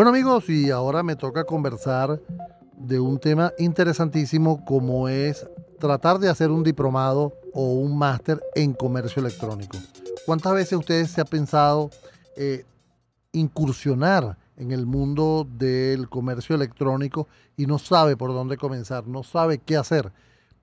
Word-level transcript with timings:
Bueno 0.00 0.12
amigos, 0.12 0.48
y 0.48 0.70
ahora 0.70 1.02
me 1.02 1.14
toca 1.14 1.44
conversar 1.44 2.22
de 2.74 2.98
un 2.98 3.18
tema 3.18 3.52
interesantísimo 3.58 4.64
como 4.64 5.10
es 5.10 5.46
tratar 5.78 6.18
de 6.18 6.30
hacer 6.30 6.50
un 6.50 6.62
diplomado 6.62 7.34
o 7.52 7.74
un 7.74 7.98
máster 7.98 8.42
en 8.54 8.72
comercio 8.72 9.20
electrónico. 9.20 9.76
¿Cuántas 10.24 10.54
veces 10.54 10.78
ustedes 10.78 11.10
se 11.10 11.20
ha 11.20 11.26
pensado 11.26 11.90
eh, 12.34 12.64
incursionar 13.32 14.38
en 14.56 14.72
el 14.72 14.86
mundo 14.86 15.46
del 15.58 16.08
comercio 16.08 16.56
electrónico 16.56 17.28
y 17.58 17.66
no 17.66 17.78
sabe 17.78 18.16
por 18.16 18.32
dónde 18.32 18.56
comenzar, 18.56 19.06
no 19.06 19.22
sabe 19.22 19.58
qué 19.58 19.76
hacer? 19.76 20.12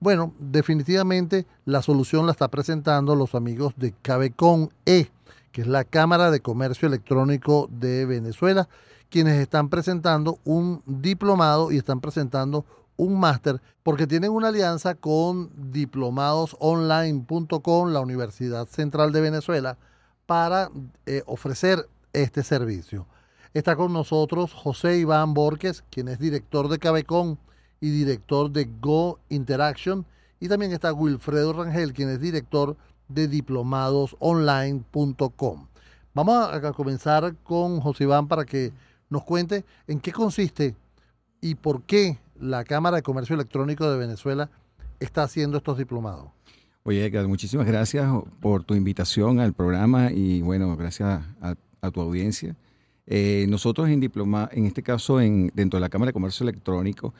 Bueno, 0.00 0.34
definitivamente 0.40 1.46
la 1.64 1.80
solución 1.82 2.26
la 2.26 2.32
está 2.32 2.48
presentando 2.48 3.14
los 3.14 3.36
amigos 3.36 3.72
de 3.76 3.94
Cabecon 4.02 4.70
E, 4.84 5.12
que 5.52 5.60
es 5.60 5.68
la 5.68 5.84
Cámara 5.84 6.32
de 6.32 6.40
Comercio 6.40 6.88
Electrónico 6.88 7.68
de 7.70 8.04
Venezuela, 8.04 8.68
quienes 9.10 9.40
están 9.40 9.68
presentando 9.68 10.38
un 10.44 10.80
diplomado 10.86 11.72
y 11.72 11.78
están 11.78 12.00
presentando 12.00 12.64
un 12.96 13.18
máster 13.18 13.60
porque 13.82 14.06
tienen 14.06 14.30
una 14.32 14.48
alianza 14.48 14.94
con 14.94 15.50
diplomadosonline.com, 15.72 17.90
la 17.90 18.00
Universidad 18.00 18.68
Central 18.68 19.12
de 19.12 19.22
Venezuela, 19.22 19.78
para 20.26 20.70
eh, 21.06 21.22
ofrecer 21.26 21.88
este 22.12 22.42
servicio. 22.42 23.06
Está 23.54 23.76
con 23.76 23.94
nosotros 23.94 24.52
José 24.52 24.98
Iván 24.98 25.32
Borges, 25.32 25.82
quien 25.90 26.08
es 26.08 26.18
director 26.18 26.68
de 26.68 26.78
Cabecon 26.78 27.38
y 27.80 27.88
director 27.90 28.50
de 28.50 28.68
Go 28.80 29.20
Interaction. 29.30 30.04
Y 30.38 30.48
también 30.48 30.72
está 30.72 30.92
Wilfredo 30.92 31.54
Rangel, 31.54 31.94
quien 31.94 32.10
es 32.10 32.20
director 32.20 32.76
de 33.08 33.26
diplomadosonline.com. 33.26 35.66
Vamos 36.14 36.48
a 36.52 36.72
comenzar 36.72 37.34
con 37.42 37.80
José 37.80 38.04
Iván 38.04 38.28
para 38.28 38.44
que 38.44 38.72
nos 39.10 39.24
cuente 39.24 39.64
en 39.86 40.00
qué 40.00 40.12
consiste 40.12 40.74
y 41.40 41.54
por 41.54 41.82
qué 41.82 42.18
la 42.40 42.64
Cámara 42.64 42.96
de 42.96 43.02
Comercio 43.02 43.34
Electrónico 43.34 43.90
de 43.90 43.98
Venezuela 43.98 44.50
está 45.00 45.22
haciendo 45.22 45.58
estos 45.58 45.78
diplomados. 45.78 46.30
Oye, 46.82 47.04
Edgar, 47.04 47.26
muchísimas 47.28 47.66
gracias 47.66 48.10
por 48.40 48.64
tu 48.64 48.74
invitación 48.74 49.40
al 49.40 49.52
programa 49.52 50.10
y 50.10 50.40
bueno, 50.40 50.76
gracias 50.76 51.22
a, 51.40 51.54
tu 51.90 52.00
audiencia. 52.00 52.56
Eh, 53.06 53.46
nosotros 53.48 53.88
en 53.88 54.00
diploma, 54.00 54.48
en 54.52 54.66
este 54.66 54.82
caso 54.82 55.20
en, 55.20 55.50
dentro 55.54 55.78
de 55.78 55.82
la 55.82 55.88
Cámara 55.88 56.10
de 56.10 56.12
Comercio 56.12 56.44
Electrónico, 56.44 57.14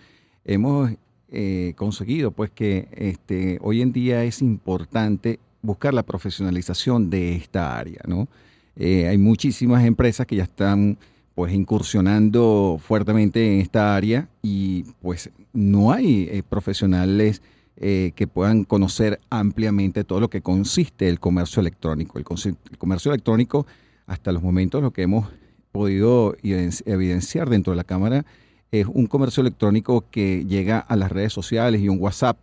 hemos 0.45 0.91
eh, 1.31 1.75
conseguido 1.77 2.31
pues 2.31 2.51
que 2.51 2.89
este, 2.93 3.59
hoy 3.61 3.83
en 3.83 3.93
día 3.93 4.25
es 4.25 4.43
importante 4.43 5.39
buscar 5.63 5.95
la 5.95 6.03
profesionalización 6.03 7.11
de 7.11 7.37
esta 7.37 7.79
área, 7.79 8.01
¿no? 8.07 8.29
Eh, 8.77 9.09
hay 9.09 9.19
muchísimas 9.19 9.85
empresas 9.85 10.27
que 10.27 10.37
ya 10.37 10.45
están 10.45 10.97
pues 11.39 11.53
incursionando 11.53 12.81
fuertemente 12.85 13.47
en 13.47 13.61
esta 13.61 13.95
área 13.95 14.29
y 14.43 14.83
pues 15.01 15.31
no 15.53 15.93
hay 15.93 16.29
eh, 16.33 16.43
profesionales 16.43 17.43
que 17.77 18.27
puedan 18.27 18.65
conocer 18.65 19.21
ampliamente 19.31 20.03
todo 20.03 20.19
lo 20.19 20.31
que 20.31 20.41
consiste 20.41 21.09
el 21.09 21.21
comercio 21.21 21.61
electrónico. 21.61 22.19
El, 22.19 22.25
el, 22.73 22.77
comercio 22.77 23.13
electrónico, 23.13 23.69
hasta 24.09 24.33
los 24.33 24.43
momentos, 24.43 24.83
lo 24.83 24.91
que 24.91 25.03
hemos 25.03 25.29
podido 25.71 26.35
evidenciar 26.43 27.49
dentro 27.49 27.73
de 27.73 27.77
la 27.77 27.85
Cámara 27.85 28.27
es 28.73 28.89
un 28.93 29.07
comercio 29.07 29.43
electrónico 29.43 30.07
que 30.11 30.45
llega 30.45 30.81
a 30.81 30.97
las 30.97 31.13
redes 31.13 31.33
sociales 31.33 31.81
y 31.81 31.89
un 31.89 32.01
WhatsApp. 32.01 32.37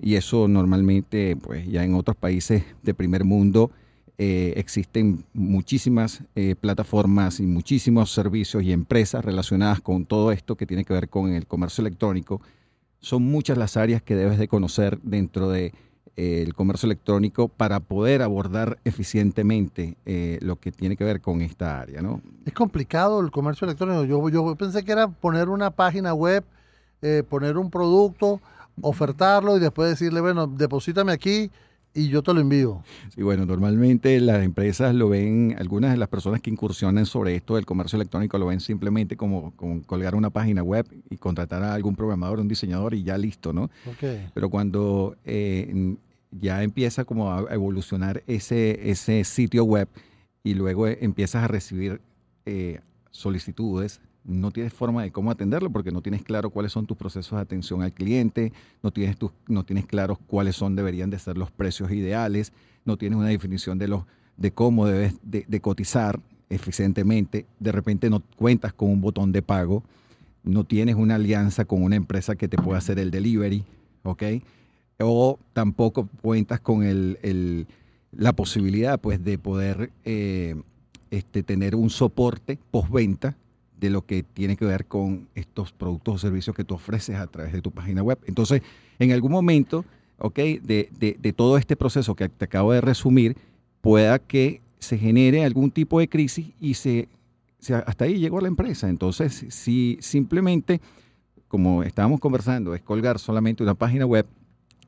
Y 0.00 0.16
eso 0.16 0.48
normalmente, 0.48 1.36
pues 1.36 1.68
ya 1.68 1.84
en 1.84 1.94
otros 1.94 2.16
países 2.16 2.64
de 2.82 2.94
primer 2.94 3.22
mundo, 3.22 3.70
eh, 4.22 4.52
existen 4.56 5.24
muchísimas 5.32 6.22
eh, 6.34 6.54
plataformas 6.54 7.40
y 7.40 7.46
muchísimos 7.46 8.12
servicios 8.12 8.62
y 8.62 8.70
empresas 8.70 9.24
relacionadas 9.24 9.80
con 9.80 10.04
todo 10.04 10.30
esto 10.30 10.56
que 10.56 10.66
tiene 10.66 10.84
que 10.84 10.92
ver 10.92 11.08
con 11.08 11.32
el 11.32 11.46
comercio 11.46 11.80
electrónico. 11.80 12.42
Son 13.00 13.22
muchas 13.22 13.56
las 13.56 13.78
áreas 13.78 14.02
que 14.02 14.14
debes 14.14 14.38
de 14.38 14.46
conocer 14.46 15.00
dentro 15.00 15.48
de 15.48 15.72
el 16.16 16.52
comercio 16.52 16.86
electrónico 16.86 17.48
para 17.48 17.80
poder 17.80 18.20
abordar 18.20 18.78
eficientemente 18.84 19.96
eh, 20.04 20.38
lo 20.42 20.56
que 20.56 20.70
tiene 20.70 20.96
que 20.96 21.04
ver 21.04 21.22
con 21.22 21.40
esta 21.40 21.80
área, 21.80 22.02
¿no? 22.02 22.20
Es 22.44 22.52
complicado 22.52 23.22
el 23.22 23.30
comercio 23.30 23.64
electrónico. 23.64 24.04
Yo, 24.04 24.28
yo 24.28 24.54
pensé 24.54 24.84
que 24.84 24.92
era 24.92 25.08
poner 25.08 25.48
una 25.48 25.70
página 25.70 26.12
web, 26.12 26.44
eh, 27.00 27.22
poner 27.26 27.56
un 27.56 27.70
producto, 27.70 28.38
ofertarlo 28.82 29.56
y 29.56 29.60
después 29.60 29.88
decirle, 29.88 30.20
bueno, 30.20 30.46
deposítame 30.46 31.12
aquí 31.12 31.50
y 31.94 32.08
yo 32.08 32.22
te 32.22 32.32
lo 32.32 32.40
envío. 32.40 32.82
Sí, 33.14 33.22
bueno, 33.22 33.46
normalmente 33.46 34.20
las 34.20 34.42
empresas 34.44 34.94
lo 34.94 35.08
ven, 35.08 35.56
algunas 35.58 35.90
de 35.92 35.96
las 35.96 36.08
personas 36.08 36.40
que 36.40 36.50
incursionan 36.50 37.06
sobre 37.06 37.34
esto 37.34 37.56
del 37.56 37.66
comercio 37.66 37.96
electrónico 37.96 38.38
lo 38.38 38.46
ven 38.46 38.60
simplemente 38.60 39.16
como, 39.16 39.52
colgar 39.86 40.14
una 40.14 40.30
página 40.30 40.62
web 40.62 40.86
y 41.10 41.16
contratar 41.16 41.62
a 41.62 41.74
algún 41.74 41.96
programador, 41.96 42.40
un 42.40 42.48
diseñador 42.48 42.94
y 42.94 43.02
ya 43.02 43.18
listo, 43.18 43.52
¿no? 43.52 43.70
Pero 44.34 44.50
cuando 44.50 45.16
eh, 45.24 45.96
ya 46.30 46.62
empieza 46.62 47.04
como 47.04 47.32
a 47.32 47.52
evolucionar 47.52 48.22
ese, 48.26 48.90
ese 48.90 49.24
sitio 49.24 49.64
web 49.64 49.88
y 50.44 50.54
luego 50.54 50.86
empiezas 50.86 51.44
a 51.44 51.48
recibir 51.48 52.00
eh, 52.46 52.80
solicitudes, 53.10 54.00
no 54.24 54.50
tienes 54.50 54.72
forma 54.72 55.02
de 55.02 55.10
cómo 55.10 55.30
atenderlo 55.30 55.70
porque 55.70 55.90
no 55.90 56.02
tienes 56.02 56.22
claro 56.22 56.50
cuáles 56.50 56.72
son 56.72 56.86
tus 56.86 56.96
procesos 56.96 57.36
de 57.36 57.42
atención 57.42 57.82
al 57.82 57.92
cliente, 57.92 58.52
no 58.82 58.90
tienes, 58.90 59.16
tus, 59.16 59.32
no 59.48 59.64
tienes 59.64 59.86
cuáles 60.26 60.56
son, 60.56 60.76
deberían 60.76 61.10
de 61.10 61.18
ser 61.18 61.38
los 61.38 61.50
precios 61.50 61.90
ideales, 61.90 62.52
no 62.84 62.96
tienes 62.96 63.18
una 63.18 63.28
definición 63.28 63.78
de, 63.78 63.88
los, 63.88 64.04
de 64.36 64.52
cómo 64.52 64.86
debes 64.86 65.14
de, 65.22 65.60
cotizar 65.60 66.20
eficientemente, 66.48 67.46
de 67.58 67.72
repente 67.72 68.10
no 68.10 68.22
cuentas 68.36 68.72
con 68.72 68.90
un 68.90 69.00
botón 69.00 69.32
de 69.32 69.42
pago, 69.42 69.82
no 70.42 70.64
tienes 70.64 70.96
una 70.96 71.16
alianza 71.16 71.64
con 71.64 71.82
una 71.82 71.96
empresa 71.96 72.34
que 72.34 72.48
te 72.48 72.56
pueda 72.56 72.78
hacer 72.78 72.98
el 72.98 73.10
delivery. 73.10 73.64
O 74.98 75.38
tampoco 75.52 76.08
cuentas 76.22 76.60
con 76.60 76.82
el, 76.82 77.66
la 78.12 78.32
posibilidad 78.32 78.98
pues, 79.00 79.22
de 79.22 79.38
poder 79.38 79.92
eh, 80.04 80.56
este, 81.10 81.42
tener 81.42 81.74
un 81.74 81.90
soporte 81.90 82.58
postventa 82.70 83.36
de 83.80 83.90
lo 83.90 84.04
que 84.04 84.22
tiene 84.22 84.56
que 84.56 84.66
ver 84.66 84.86
con 84.86 85.28
estos 85.34 85.72
productos 85.72 86.16
o 86.16 86.18
servicios 86.18 86.54
que 86.54 86.64
tú 86.64 86.74
ofreces 86.74 87.16
a 87.16 87.26
través 87.26 87.52
de 87.52 87.62
tu 87.62 87.70
página 87.70 88.02
web. 88.02 88.18
Entonces, 88.26 88.62
en 88.98 89.12
algún 89.12 89.32
momento, 89.32 89.84
¿ok? 90.18 90.36
De, 90.36 90.90
de, 91.18 91.32
todo 91.32 91.56
este 91.56 91.76
proceso 91.76 92.14
que 92.14 92.28
te 92.28 92.44
acabo 92.44 92.72
de 92.72 92.82
resumir, 92.82 93.36
pueda 93.80 94.18
que 94.18 94.60
se 94.78 94.98
genere 94.98 95.44
algún 95.44 95.70
tipo 95.70 95.98
de 95.98 96.08
crisis 96.08 96.52
y 96.60 96.74
se, 96.74 97.08
hasta 97.86 98.04
ahí 98.04 98.18
llegó 98.18 98.40
la 98.40 98.48
empresa. 98.48 98.88
Entonces, 98.88 99.46
si 99.48 99.96
simplemente, 100.00 100.80
como 101.48 101.82
estábamos 101.82 102.20
conversando, 102.20 102.74
es 102.74 102.82
colgar 102.82 103.18
solamente 103.18 103.62
una 103.62 103.74
página 103.74 104.04
web 104.04 104.26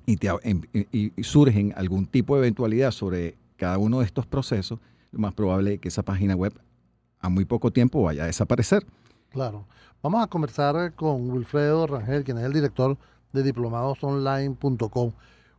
y, 0.05 0.17
te, 0.17 0.29
em, 0.43 0.61
y, 0.73 1.13
y 1.17 1.23
surgen 1.23 1.73
algún 1.77 2.07
tipo 2.07 2.35
de 2.35 2.43
eventualidad 2.43 2.91
sobre 2.91 3.37
cada 3.57 3.79
uno 3.79 4.01
de 4.01 4.07
estos 4.07 4.27
procesos, 4.27 4.81
lo 5.13 5.19
más 5.21 5.33
probable 5.33 5.75
es 5.75 5.81
que 5.81 5.89
esa 5.89 6.03
página 6.03 6.35
web 6.35 6.53
a 7.23 7.29
muy 7.29 7.45
poco 7.45 7.71
tiempo 7.71 8.03
vaya 8.03 8.25
a 8.25 8.27
desaparecer. 8.27 8.85
Claro. 9.31 9.65
Vamos 10.03 10.23
a 10.23 10.27
conversar 10.27 10.95
con 10.95 11.31
Wilfredo 11.31 11.87
Rangel, 11.87 12.25
quien 12.25 12.37
es 12.37 12.45
el 12.45 12.53
director 12.53 12.99
de 13.33 13.43
diplomadosonline.com. 13.45 15.13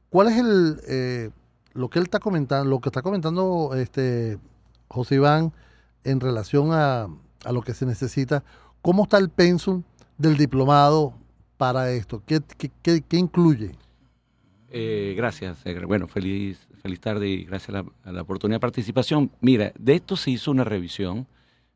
¿Cuál 0.10 0.28
es 0.28 0.38
el 0.38 0.82
eh, 0.88 1.30
lo 1.74 1.90
que 1.90 2.00
él 2.00 2.04
está 2.04 2.20
comentando, 2.20 2.70
lo 2.70 2.80
que 2.82 2.90
está 2.90 3.02
comentando 3.02 3.72
este 3.76 4.38
José 4.90 5.16
Iván 5.16 5.54
en 6.04 6.20
relación 6.20 6.70
a, 6.72 7.08
lo 7.50 7.62
que 7.62 7.74
se 7.74 7.86
necesita? 7.86 8.44
¿Cómo 8.82 9.04
está 9.04 9.18
el 9.18 9.30
pensum 9.30 9.84
del 10.18 10.36
diplomado 10.36 11.14
para 11.58 11.90
esto? 11.92 12.22
¿Qué, 12.26 12.42
qué, 12.82 13.18
incluye? 13.18 13.72
Eh, 14.70 15.14
gracias, 15.16 15.64
bueno, 15.88 16.08
feliz, 16.08 16.60
feliz 16.82 17.00
tarde 17.00 17.30
y 17.30 17.46
gracias 17.46 17.70
a 17.70 17.72
la, 17.72 17.86
a 18.04 18.12
la, 18.12 18.22
oportunidad 18.24 18.58
de 18.58 18.62
participación. 18.62 19.32
Mira, 19.40 19.72
de 19.80 19.96
esto 19.96 20.18
se 20.18 20.32
hizo 20.32 20.52
una 20.52 20.66
revisión 20.66 21.28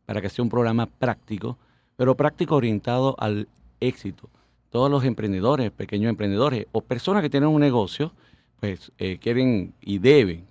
para 0.07 0.21
que 0.21 0.29
sea 0.29 0.41
un 0.41 0.49
programa 0.49 0.85
práctico, 0.85 1.57
pero 1.97 2.15
práctico 2.15 2.55
orientado 2.55 3.15
al 3.19 3.49
éxito. 3.81 4.29
Todos 4.69 4.89
los 4.89 5.03
emprendedores, 5.03 5.69
pequeños 5.69 6.09
emprendedores 6.09 6.65
o 6.71 6.79
personas 6.79 7.21
que 7.21 7.29
tienen 7.29 7.49
un 7.49 7.59
negocio, 7.59 8.13
pues 8.61 8.93
eh, 8.99 9.17
quieren 9.19 9.73
y 9.81 9.99
deben 9.99 10.47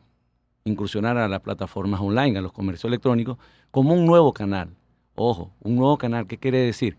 incursionar 0.65 1.17
a 1.17 1.27
las 1.27 1.41
plataformas 1.41 2.03
online, 2.03 2.39
a 2.39 2.43
los 2.43 2.53
comercios 2.53 2.91
electrónicos, 2.91 3.39
como 3.71 3.95
un 3.95 4.05
nuevo 4.05 4.35
canal. 4.35 4.69
Ojo, 5.15 5.51
un 5.63 5.77
nuevo 5.77 5.97
canal, 5.97 6.27
¿qué 6.27 6.37
quiere 6.37 6.59
decir? 6.59 6.99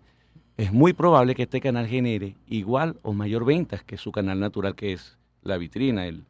Es 0.57 0.73
muy 0.73 0.93
probable 0.93 1.35
que 1.35 1.43
este 1.43 1.61
canal 1.61 1.85
genere 1.85 2.35
igual 2.47 2.97
o 3.03 3.13
mayor 3.13 3.45
ventas 3.45 3.83
que 3.83 3.97
su 3.97 4.11
canal 4.11 4.39
natural, 4.39 4.73
que 4.73 4.93
es 4.93 5.19
la 5.43 5.57
vitrina, 5.57 6.07
el, 6.07 6.25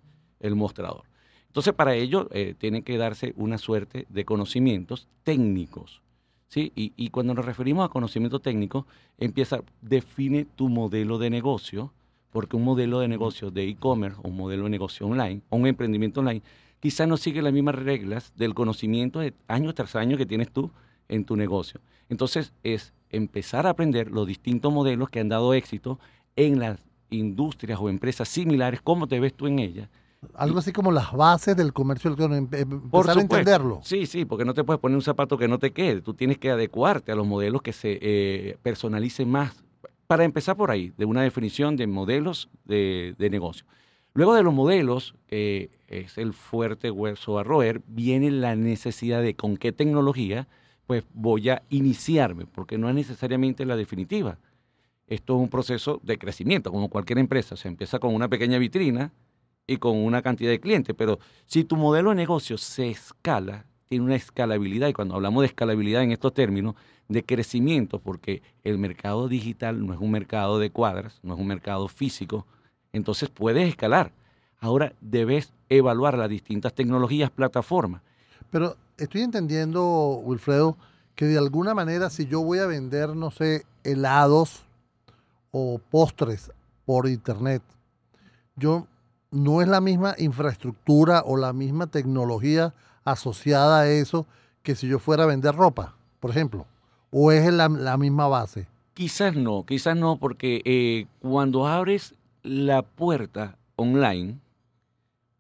mostrador. 0.56 1.04
Entonces, 1.46 1.74
para 1.74 1.96
ello, 1.96 2.28
eh, 2.32 2.54
tiene 2.58 2.82
que 2.82 2.98
darse 2.98 3.34
una 3.38 3.58
suerte 3.58 4.06
de 4.10 4.26
conocimientos 4.26 5.08
técnicos 5.24 6.02
¿sí? 6.48 6.72
Y, 6.76 7.10
cuando 7.10 7.34
nos 7.34 7.46
referimos 7.46 7.86
a 7.86 7.90
conocimiento 7.90 8.40
técnico, 8.40 8.88
empieza, 9.18 9.62
define 9.82 10.46
tu 10.46 10.70
modelo 10.70 11.18
de 11.18 11.30
negocio, 11.30 11.94
porque 12.32 12.56
un 12.56 12.64
modelo 12.64 13.00
de 13.00 13.08
negocio 13.08 13.52
de 13.52 13.68
e-commerce 13.68 14.20
un 14.24 14.36
modelo 14.36 14.66
de 14.66 14.70
negocio 14.70 15.08
online 15.08 15.42
o 15.50 15.58
un 15.58 15.66
emprendimiento 15.66 16.20
online 16.20 16.42
quizás 16.80 17.08
no 17.08 17.18
sigue 17.18 17.42
las 17.42 17.54
mismas 17.54 17.76
reglas 17.76 18.34
del 18.36 18.54
conocimiento 18.54 19.20
de 19.20 19.34
año 19.48 19.74
tras 19.74 19.96
año 19.96 20.18
que 20.18 20.26
tienes 20.26 20.52
tú 20.52 20.72
en 21.08 21.26
tu 21.26 21.36
negocio. 21.36 21.82
Entonces 22.10 22.54
es 22.64 22.94
empezar 23.10 23.66
a 23.66 23.72
aprender 23.72 24.12
los 24.12 24.28
distintos 24.28 24.72
modelos 24.72 25.10
que 25.10 25.20
han 25.20 25.30
dado 25.30 25.54
éxito 25.54 26.00
en 26.36 26.60
las 26.60 26.80
industrias 27.10 27.80
o 27.82 27.90
empresas 27.90 28.28
similares, 28.28 28.82
cómo 28.82 29.08
te 29.08 29.20
ves 29.20 29.34
tú 29.34 29.48
en 29.48 29.60
ellas. 29.60 29.90
Algo 30.34 30.60
así 30.60 30.72
como 30.72 30.92
las 30.92 31.12
bases 31.12 31.56
del 31.56 31.74
comercio 31.74 32.10
electrónico, 32.10 32.56
em, 32.56 32.72
empezar 32.72 33.18
a 33.18 33.22
entenderlo. 33.22 33.80
Sí, 33.84 34.06
sí, 34.06 34.26
porque 34.26 34.46
no 34.46 34.54
te 34.54 34.64
puedes 34.64 34.80
poner 34.80 34.96
un 34.96 35.02
zapato 35.02 35.38
que 35.38 35.48
no 35.48 35.60
te 35.60 35.72
quede, 35.72 36.02
tú 36.02 36.14
tienes 36.14 36.38
que 36.38 36.50
adecuarte 36.50 37.12
a 37.12 37.16
los 37.16 37.28
modelos 37.28 37.62
que 37.62 37.74
se 37.74 38.00
eh, 38.02 38.58
personalicen 38.64 39.30
más. 39.30 39.64
Para 40.08 40.24
empezar 40.24 40.56
por 40.56 40.72
ahí, 40.72 40.94
de 40.98 41.06
una 41.06 41.22
definición 41.22 41.76
de 41.76 41.86
modelos 41.86 42.50
de, 42.66 43.16
negocio. 43.30 43.66
Luego 44.14 44.34
de 44.34 44.44
los 44.44 44.54
modelos, 44.54 45.16
es 45.28 46.18
el 46.18 46.34
fuerte 46.34 46.92
hueso 46.92 47.38
a 47.38 47.44
roer, 47.44 47.82
viene 47.88 48.32
la 48.32 48.56
necesidad 48.56 49.22
de 49.22 49.36
con 49.36 49.58
qué 49.58 49.72
tecnología 49.72 50.48
pues 50.88 51.04
voy 51.14 51.50
a 51.50 51.62
iniciarme, 51.70 52.46
porque 52.46 52.78
no 52.78 52.90
es 52.90 52.96
necesariamente 52.96 53.66
la 53.66 53.76
definitiva. 53.76 54.40
Esto 55.06 55.36
es 55.36 55.42
un 55.42 55.50
proceso 55.50 56.00
de 56.02 56.18
crecimiento, 56.18 56.72
como 56.72 56.90
cualquier 56.90 57.20
empresa. 57.20 57.56
Se 57.58 57.68
empieza 57.68 58.00
con 58.00 58.16
una 58.16 58.30
pequeña 58.30 58.58
vitrina 58.58 59.12
y 59.68 59.78
con 59.78 59.98
una 59.98 60.22
cantidad 60.22 60.50
de 60.50 60.62
clientes, 60.62 60.96
pero 60.98 61.20
si 61.46 61.66
tu 61.66 61.76
modelo 61.76 62.10
de 62.10 62.16
negocio 62.16 62.58
se 62.58 62.90
escala, 62.90 63.66
tiene 63.90 64.06
una 64.06 64.16
escalabilidad, 64.16 64.88
y 64.88 64.94
cuando 64.94 65.16
hablamos 65.16 65.42
de 65.42 65.48
escalabilidad 65.48 66.04
en 66.04 66.12
estos 66.12 66.34
términos, 66.34 66.76
de 67.10 67.24
crecimiento, 67.24 68.00
porque 68.00 68.42
el 68.64 68.78
mercado 68.78 69.28
digital 69.28 69.86
no 69.86 69.94
es 69.94 70.00
un 70.00 70.12
mercado 70.12 70.60
de 70.60 70.72
cuadras, 70.72 71.20
no 71.24 71.34
es 71.34 71.40
un 71.40 71.48
mercado 71.48 71.88
físico, 71.88 72.46
entonces 72.92 73.30
puedes 73.30 73.68
escalar. 73.68 74.12
Ahora 74.60 74.94
debes 75.02 75.54
evaluar 75.70 76.18
las 76.18 76.30
distintas 76.30 76.74
tecnologías, 76.74 77.30
plataformas. 77.30 78.02
Pero 78.50 78.76
estoy 78.98 79.22
entendiendo, 79.22 80.20
Wilfredo, 80.24 80.78
que 81.16 81.26
de 81.26 81.38
alguna 81.38 81.74
manera 81.74 82.10
si 82.10 82.26
yo 82.26 82.42
voy 82.42 82.60
a 82.60 82.66
vender, 82.66 83.16
no 83.16 83.32
sé, 83.32 83.66
helados 83.84 84.64
o 85.52 85.80
postres 85.90 86.52
por 86.86 87.08
internet, 87.08 87.62
yo 88.56 88.88
no 89.32 89.62
es 89.62 89.68
la 89.68 89.82
misma 89.82 90.16
infraestructura 90.18 91.24
o 91.26 91.38
la 91.38 91.54
misma 91.54 91.88
tecnología 91.88 92.74
asociada 93.04 93.82
a 93.82 93.90
eso 93.90 94.26
que 94.64 94.76
si 94.76 94.88
yo 94.88 95.00
fuera 95.00 95.24
a 95.24 95.28
vender 95.28 95.56
ropa, 95.56 95.96
por 96.20 96.32
ejemplo, 96.32 96.66
o 97.12 97.32
es 97.32 97.52
la, 97.54 97.98
misma 97.98 98.28
base. 98.28 98.68
Quizás 98.94 99.36
no, 99.36 99.66
quizás 99.66 99.96
no, 99.96 100.18
porque 100.18 100.62
eh, 100.66 101.06
cuando 101.20 101.68
abres 101.68 102.16
la 102.44 102.82
puerta 102.82 103.58
online, 103.76 104.40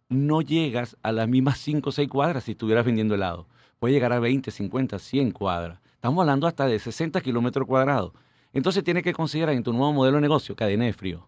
no 0.09 0.41
llegas 0.41 0.95
a 1.03 1.11
las 1.11 1.27
mismas 1.27 1.57
5 1.59 1.89
o 1.89 1.91
6 1.91 2.07
cuadras 2.07 2.45
si 2.45 2.51
estuvieras 2.51 2.85
vendiendo 2.85 3.15
helado. 3.15 3.47
Puede 3.79 3.93
llegar 3.93 4.13
a 4.13 4.19
20, 4.19 4.49
50, 4.51 4.99
100 4.99 5.31
cuadras. 5.31 5.79
Estamos 5.93 6.21
hablando 6.21 6.47
hasta 6.47 6.65
de 6.65 6.79
60 6.79 7.19
kilómetros 7.21 7.67
cuadrados. 7.67 8.13
Entonces 8.53 8.83
tienes 8.83 9.03
que 9.03 9.13
considerar 9.13 9.55
en 9.55 9.63
tu 9.63 9.73
nuevo 9.73 9.91
modelo 9.91 10.17
de 10.17 10.21
negocio 10.21 10.55
cadena 10.55 10.85
de 10.85 10.93
frío. 10.93 11.27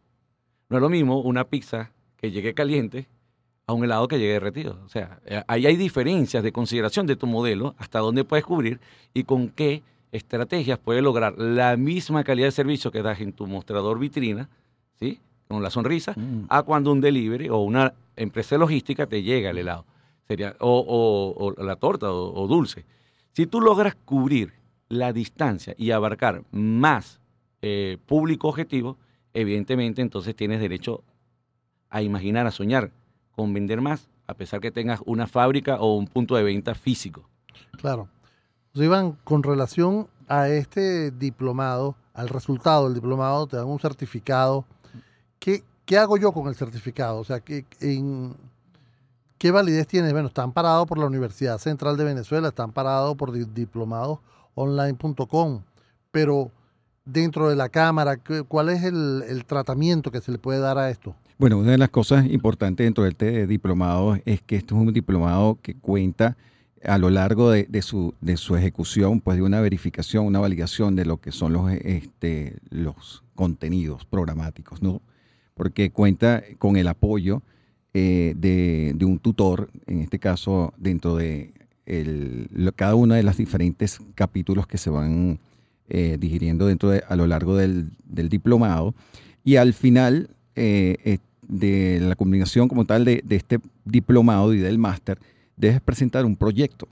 No 0.69 0.77
es 0.77 0.81
lo 0.81 0.89
mismo 0.89 1.19
una 1.19 1.44
pizza 1.44 1.91
que 2.19 2.31
llegue 2.31 2.54
caliente 2.54 3.07
a 3.66 3.74
un 3.74 3.83
helado 3.83 4.07
que 4.07 4.19
llegue 4.19 4.33
derretido. 4.33 4.80
O 4.86 4.89
sea, 4.89 5.19
eh, 5.25 5.44
ahí 5.48 5.66
hay 5.66 5.75
diferencias 5.75 6.44
de 6.44 6.51
consideración 6.51 7.06
de 7.07 7.16
tu 7.16 7.27
modelo, 7.27 7.75
hasta 7.77 8.00
dónde 8.00 8.24
puedes 8.24 8.45
cubrir 8.45 8.80
y 9.13 9.24
con 9.24 9.50
qué 9.50 9.83
estrategias 10.12 10.80
puedes 10.80 11.04
lograr 11.04 11.38
la 11.38 11.77
misma 11.77 12.24
calidad 12.24 12.48
de 12.48 12.51
servicio 12.51 12.92
que 12.92 13.04
das 13.04 13.19
en 13.21 13.31
tu 13.31 13.45
mostrador 13.45 14.00
vitrina, 14.00 14.50
¿sí? 15.00 15.19
Con 15.48 15.62
la 15.63 15.69
sonrisa, 15.69 16.13
mm. 16.16 16.45
a 16.50 16.63
cuando 16.63 16.92
un 16.92 17.01
delivery 17.01 17.50
o 17.50 17.60
una 17.60 17.94
empresa 18.16 18.57
logística 18.57 19.06
te 19.06 19.24
llega 19.24 19.51
el 19.51 19.60
helado. 19.60 19.86
Sería, 20.27 20.56
o, 20.60 21.54
la 21.57 21.75
torta 21.75 22.12
o 22.12 22.48
dulce. 22.48 22.86
Si 23.31 23.48
tú 23.48 23.62
logras 23.62 23.95
cubrir 24.06 24.54
la 24.89 25.13
distancia 25.13 25.74
y 25.77 25.92
abarcar 25.92 26.44
más 26.51 27.19
eh, 27.62 27.98
público 28.06 28.48
objetivo, 28.48 28.98
evidentemente 29.33 30.01
entonces 30.01 30.36
tienes 30.36 30.60
derecho 30.60 31.04
a 31.89 32.01
imaginar, 32.01 32.47
a 32.47 32.51
soñar 32.51 32.91
con 33.36 33.53
vender 33.53 33.81
más, 33.81 34.09
a 34.27 34.33
pesar 34.33 34.59
que 34.59 34.71
tengas 34.71 35.01
una 35.06 35.27
fábrica 35.27 35.80
o 35.80 35.95
un 35.95 36.07
punto 36.07 36.36
de 36.36 36.44
venta 36.44 36.75
físico. 36.75 37.30
Claro. 37.80 38.09
Iván, 38.74 39.18
con 39.24 39.44
relación 39.44 40.07
a 40.27 40.47
este 40.47 41.12
diplomado, 41.12 41.95
al 42.13 42.30
resultado 42.30 42.86
del 42.86 42.94
diplomado, 42.94 43.47
te 43.47 43.57
dan 43.57 43.68
un 43.68 43.80
certificado. 43.80 44.63
¿Qué, 45.39 45.63
qué 45.86 45.97
hago 45.97 46.15
yo 46.18 46.31
con 46.31 46.47
el 46.47 46.53
certificado? 46.56 47.18
O 47.19 47.24
sea, 47.24 47.39
¿qué, 47.39 47.65
¿qué 49.38 49.51
validez 49.51 49.88
tiene? 49.88 50.12
Bueno, 50.12 50.27
está 50.27 50.44
amparado 50.44 50.86
por 50.86 51.00
la 51.00 51.07
Universidad 51.07 51.57
Central 51.57 51.97
de 51.97 52.03
Venezuela, 52.03 52.50
está 52.50 52.63
amparado 52.63 53.15
por 53.15 53.31
diplomadosonline.com, 53.31 55.63
pero 56.12 56.51
dentro 57.06 57.50
de 57.50 57.56
la 57.56 57.69
Cámara, 57.69 58.18
¿cuál 58.47 58.69
es 58.69 58.83
el, 58.83 59.44
tratamiento 59.47 60.12
que 60.12 60.21
se 60.21 60.31
le 60.31 60.38
puede 60.38 60.59
dar 60.59 60.77
a 60.77 60.89
esto? 60.89 61.15
Bueno, 61.39 61.57
una 61.57 61.71
de 61.71 61.77
las 61.77 61.88
cosas 61.88 62.25
importantes 62.25 62.86
dentro 62.86 63.06
del 63.06 63.13
este 63.13 63.47
diplomado 63.47 64.18
es 64.25 64.41
que 64.41 64.57
esto 64.57 64.75
es 64.75 64.81
un 64.81 64.91
diplomado 64.91 65.57
que 65.62 65.74
cuenta 65.74 66.36
a 66.83 66.97
lo 66.97 67.09
largo 67.09 67.50
de, 67.50 67.81
su, 67.81 68.13
de 68.19 68.36
su 68.36 68.57
ejecución, 68.57 69.21
pues 69.21 69.38
de 69.38 69.44
una 69.44 69.62
verificación, 69.62 70.25
una 70.25 70.39
validación 70.39 70.97
de 70.97 71.06
lo 71.06 71.21
que 71.21 71.31
son 71.31 71.53
los, 71.53 71.71
este, 71.71 72.57
los 72.69 73.24
contenidos 73.36 74.03
programáticos, 74.03 74.81
¿no? 74.81 75.01
Porque 75.53 75.91
cuenta 75.91 76.44
con 76.57 76.75
el 76.75 76.89
apoyo 76.89 77.41
eh, 77.94 78.33
de, 78.36 78.91
de, 78.97 79.06
un 79.06 79.18
tutor, 79.18 79.69
en 79.88 80.01
este 80.01 80.19
caso 80.19 80.74
dentro 80.75 81.15
de 81.15 81.53
el, 81.86 82.50
cada 82.75 82.95
uno 82.95 83.13
de 83.13 83.24
los 83.24 83.38
diferentes 83.38 84.00
capítulos 84.13 84.68
que 84.68 84.77
se 84.77 84.89
van 84.89 85.39
eh, 85.88 86.18
digiriendo 86.19 86.68
dentro 86.68 86.89
de, 86.89 87.01
a 87.07 87.15
lo 87.15 87.27
largo 87.27 87.56
del, 87.56 87.91
diplomado. 88.03 88.94
Y 89.45 89.56
al 89.56 89.71
final 89.71 90.31
eh, 90.57 91.19
de 91.50 92.00
la 92.00 92.16
combinación 92.16 92.69
como 92.69 92.86
tal 92.86 93.04
de, 93.04 93.24
este 93.30 93.60
diplomado 93.84 94.54
y 94.54 94.60
del 94.60 94.78
máster, 94.78 95.19
debes 95.57 95.81
presentar 95.81 96.25
un 96.25 96.38
proyecto. 96.38 96.88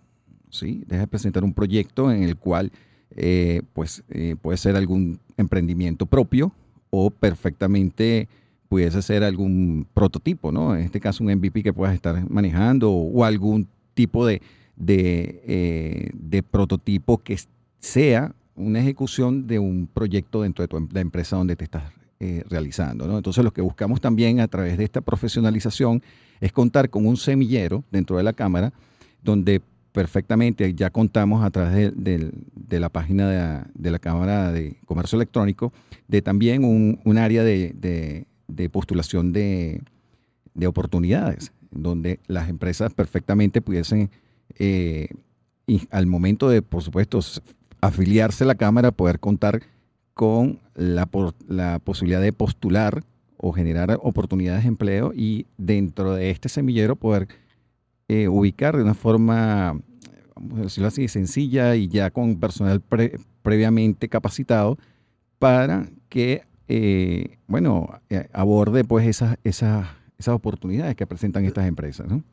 ¿sí? 0.49 0.83
Debes 0.87 1.07
presentar 1.07 1.45
un 1.45 1.53
proyecto 1.53 2.11
en 2.11 2.23
el 2.23 2.35
cual 2.35 2.71
pues, 3.73 4.03
puede 4.41 4.57
ser 4.57 4.75
algún 4.75 5.19
emprendimiento 5.37 6.05
propio 6.05 6.51
o 6.89 7.09
perfectamente 7.09 8.27
pudiese 8.67 9.01
ser 9.01 9.23
algún 9.23 9.87
prototipo, 9.93 10.51
¿no? 10.51 10.75
En 10.75 10.81
este 10.81 10.99
caso 10.99 11.23
un 11.23 11.31
MVP 11.31 11.63
que 11.63 11.71
puedas 11.71 11.95
estar 11.95 12.29
manejando 12.29 12.91
o, 12.91 13.23
algún 13.23 13.69
tipo 13.93 14.25
de, 14.25 14.41
de, 14.75 16.11
de 16.13 16.43
prototipo 16.43 17.17
que 17.19 17.37
sea 17.79 18.35
una 18.57 18.79
ejecución 18.79 19.47
de 19.47 19.59
un 19.59 19.87
proyecto 19.87 20.41
dentro 20.41 20.63
de 20.63 20.67
tu 20.67 20.77
em, 20.77 20.89
empresa 20.95 21.37
donde 21.37 21.55
te 21.55 21.63
estás 21.63 21.83
eh, 22.19 22.43
realizando. 22.49 23.05
Entonces 23.15 23.43
lo 23.43 23.51
que 23.51 23.61
buscamos 23.61 24.01
también 24.01 24.39
a 24.39 24.47
través 24.47 24.77
de 24.77 24.83
esta 24.83 25.01
profesionalización 25.01 26.01
es 26.39 26.51
contar 26.51 26.89
con 26.89 27.05
un 27.05 27.17
semillero 27.17 27.83
dentro 27.91 28.17
de 28.17 28.23
la 28.23 28.33
Cámara 28.33 28.73
donde 29.21 29.61
perfectamente 29.91 30.73
ya 30.73 30.89
contamos 30.89 31.43
a 31.43 31.49
través 31.49 31.91
de, 31.95 32.31
la 32.79 32.89
página 32.89 33.67
de, 33.73 33.91
la 33.91 33.99
Cámara 33.99 34.51
de 34.51 34.77
Comercio 34.85 35.15
Electrónico 35.15 35.73
de 36.07 36.21
también 36.21 36.63
un, 36.63 37.17
área 37.17 37.43
de, 37.43 38.25
postulación 38.71 39.33
de, 39.33 39.81
oportunidades 40.65 41.51
donde 41.71 42.19
las 42.27 42.49
empresas 42.49 42.93
perfectamente 42.93 43.61
pudiesen 43.61 44.09
eh, 44.59 45.09
al 45.91 46.05
momento 46.05 46.49
de, 46.49 46.61
por 46.61 46.81
supuesto, 46.81 47.19
afiliarse 47.81 48.43
a 48.43 48.47
la 48.47 48.55
Cámara, 48.55 48.91
poder 48.91 49.19
contar 49.19 49.61
con 50.17 50.59
la, 50.73 51.07
la 51.47 51.77
posibilidad 51.77 52.19
de 52.19 52.33
postular 52.33 53.03
o 53.37 53.53
generar 53.53 53.99
oportunidades 54.01 54.63
de 54.63 54.69
empleo 54.69 55.11
y 55.13 55.45
dentro 55.57 56.15
de 56.15 56.31
este 56.31 56.49
semillero 56.49 56.95
poder 56.95 57.27
eh, 58.07 58.27
ubicar 58.27 58.75
de 58.75 58.81
una 58.81 58.95
forma, 58.95 59.79
vamos 60.35 60.59
a 60.59 60.61
decirlo 60.63 60.87
así, 60.87 61.07
sencilla 61.07 61.75
y 61.75 61.87
ya 61.87 62.09
con 62.09 62.39
personal 62.39 62.81
previamente 63.43 64.09
capacitado 64.09 64.79
para 65.37 65.87
que, 66.09 66.45
eh, 66.67 67.37
bueno, 67.45 67.87
eh, 68.09 68.27
aborde 68.33 68.83
pues 68.83 69.05
esas, 69.05 69.37
esas, 69.43 69.87
esas 70.17 70.33
oportunidades 70.33 70.95
que 70.95 71.05
presentan 71.05 71.45
estas 71.45 71.67
empresas, 71.67 72.07
¿no? 72.07 72.23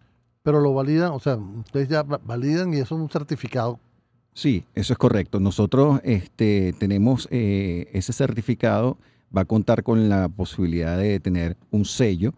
Pero 0.42 0.60
lo 0.60 0.72
validan, 0.72 1.12
o 1.12 1.20
sea, 1.20 1.36
ustedes 1.36 1.88
ya 1.88 2.02
validan 2.02 2.72
y 2.72 2.78
eso 2.78 2.94
es 2.94 3.00
un 3.02 3.10
certificado 3.10 3.78
Sí, 4.34 4.64
eso 4.74 4.92
es 4.92 4.98
correcto. 4.98 5.38
Nosotros 5.38 6.00
este, 6.02 6.74
tenemos 6.78 7.28
eh, 7.30 7.88
ese 7.92 8.12
certificado, 8.12 8.98
va 9.34 9.42
a 9.42 9.44
contar 9.44 9.84
con 9.84 10.08
la 10.08 10.28
posibilidad 10.28 10.98
de 10.98 11.20
tener 11.20 11.56
un 11.70 11.84
sello, 11.84 12.34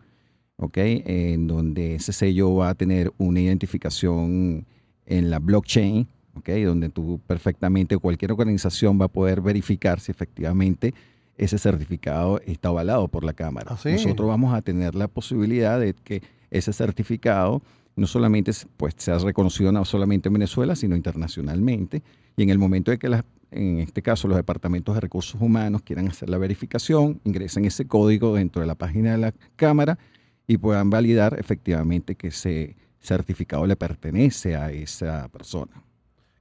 ¿ok? 0.57 0.77
En 0.77 1.47
donde 1.47 1.95
ese 1.95 2.13
sello 2.13 2.55
va 2.55 2.69
a 2.69 2.75
tener 2.75 3.13
una 3.17 3.41
identificación 3.41 4.67
en 5.07 5.31
la 5.31 5.39
blockchain, 5.39 6.07
¿ok? 6.37 6.51
Donde 6.67 6.91
tú 6.91 7.19
perfectamente, 7.27 7.97
cualquier 7.97 8.33
organización 8.33 9.01
va 9.01 9.07
a 9.07 9.09
poder 9.09 9.41
verificar 9.41 9.99
si 9.99 10.13
efectivamente 10.13 10.93
ese 11.39 11.59
certificado 11.59 12.41
está 12.47 12.69
avalado 12.69 13.09
por 13.09 13.25
la 13.25 13.33
Cámara. 13.33 13.69
¿Ah, 13.71 13.91
Nosotros 13.91 14.29
vamos 14.29 14.55
a 14.55 14.61
tener 14.63 14.95
la 14.95 15.09
posibilidad 15.09 15.81
de 15.81 15.95
que 15.95 16.23
ese 16.51 16.73
certificado 16.73 17.63
no 17.97 18.07
solamente 18.07 18.53
pues, 18.77 18.95
sea 18.99 19.19
reconocido 19.19 19.73
no 19.73 19.85
solamente 19.85 20.29
en 20.29 20.35
Venezuela, 20.35 20.77
sino 20.77 20.95
internacionalmente. 20.95 22.03
Y 22.37 22.43
en 22.43 22.51
el 22.51 22.59
momento 22.59 22.91
de 22.91 22.99
que, 22.99 23.09
las, 23.09 23.25
en 23.51 23.81
este 23.81 24.03
caso, 24.03 24.29
los 24.29 24.37
departamentos 24.37 24.95
de 24.95 25.01
recursos 25.01 25.41
humanos 25.41 25.83
quieran 25.83 26.07
hacer 26.09 26.29
la 26.29 26.39
verificación, 26.39 27.21
ingresen 27.25 27.65
ese 27.65 27.87
código 27.87 28.35
dentro 28.35 28.61
de 28.61 28.67
la 28.67 28.75
página 28.75 29.13
de 29.13 29.19
la 29.19 29.35
Cámara 29.57 29.99
y 30.47 30.59
puedan 30.59 30.91
validar 30.91 31.39
efectivamente 31.39 32.15
que 32.15 32.29
ese 32.29 32.77
certificado 33.01 33.67
le 33.67 33.77
pertenece 33.77 34.57
a 34.57 34.71
esa 34.71 35.29
persona. 35.29 35.83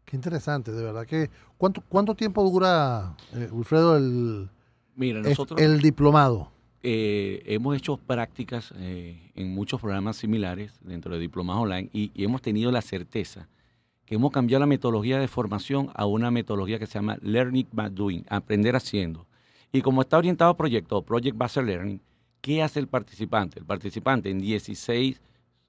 Qué 0.03 0.15
interesante, 0.15 0.71
de 0.71 0.83
verdad 0.83 1.05
que... 1.05 1.29
¿Cuánto, 1.57 1.81
cuánto 1.87 2.15
tiempo 2.15 2.43
dura, 2.43 3.15
eh, 3.33 3.47
Wilfredo, 3.49 3.95
el, 3.95 4.49
Mira, 4.95 5.21
nosotros, 5.21 5.59
el 5.59 5.79
diplomado? 5.79 6.51
Eh, 6.87 7.41
hemos 7.47 7.75
hecho 7.75 7.97
prácticas 7.97 8.71
eh, 8.77 9.31
en 9.33 9.55
muchos 9.55 9.81
programas 9.81 10.17
similares 10.17 10.77
dentro 10.81 11.15
de 11.15 11.19
diplomas 11.19 11.57
online 11.57 11.89
y, 11.91 12.11
hemos 12.13 12.43
tenido 12.43 12.71
la 12.71 12.83
certeza 12.83 13.49
que 14.05 14.13
hemos 14.13 14.31
cambiado 14.31 14.59
la 14.59 14.67
metodología 14.67 15.17
de 15.17 15.27
formación 15.27 15.89
a 15.95 16.05
una 16.05 16.29
metodología 16.29 16.77
que 16.77 16.85
se 16.85 16.93
llama 16.93 17.17
Learning 17.23 17.67
by 17.71 17.89
Doing, 17.89 18.23
aprender 18.29 18.75
haciendo. 18.75 19.25
Y 19.71 19.81
como 19.81 20.01
está 20.01 20.19
orientado 20.19 20.51
a 20.51 20.57
proyecto, 20.57 21.01
Project 21.01 21.35
Based 21.35 21.63
Learning, 21.63 21.99
¿qué 22.39 22.61
hace 22.61 22.81
el 22.81 22.87
participante? 22.87 23.57
El 23.57 23.65
participante 23.65 24.29
en 24.29 24.37
16 24.37 25.19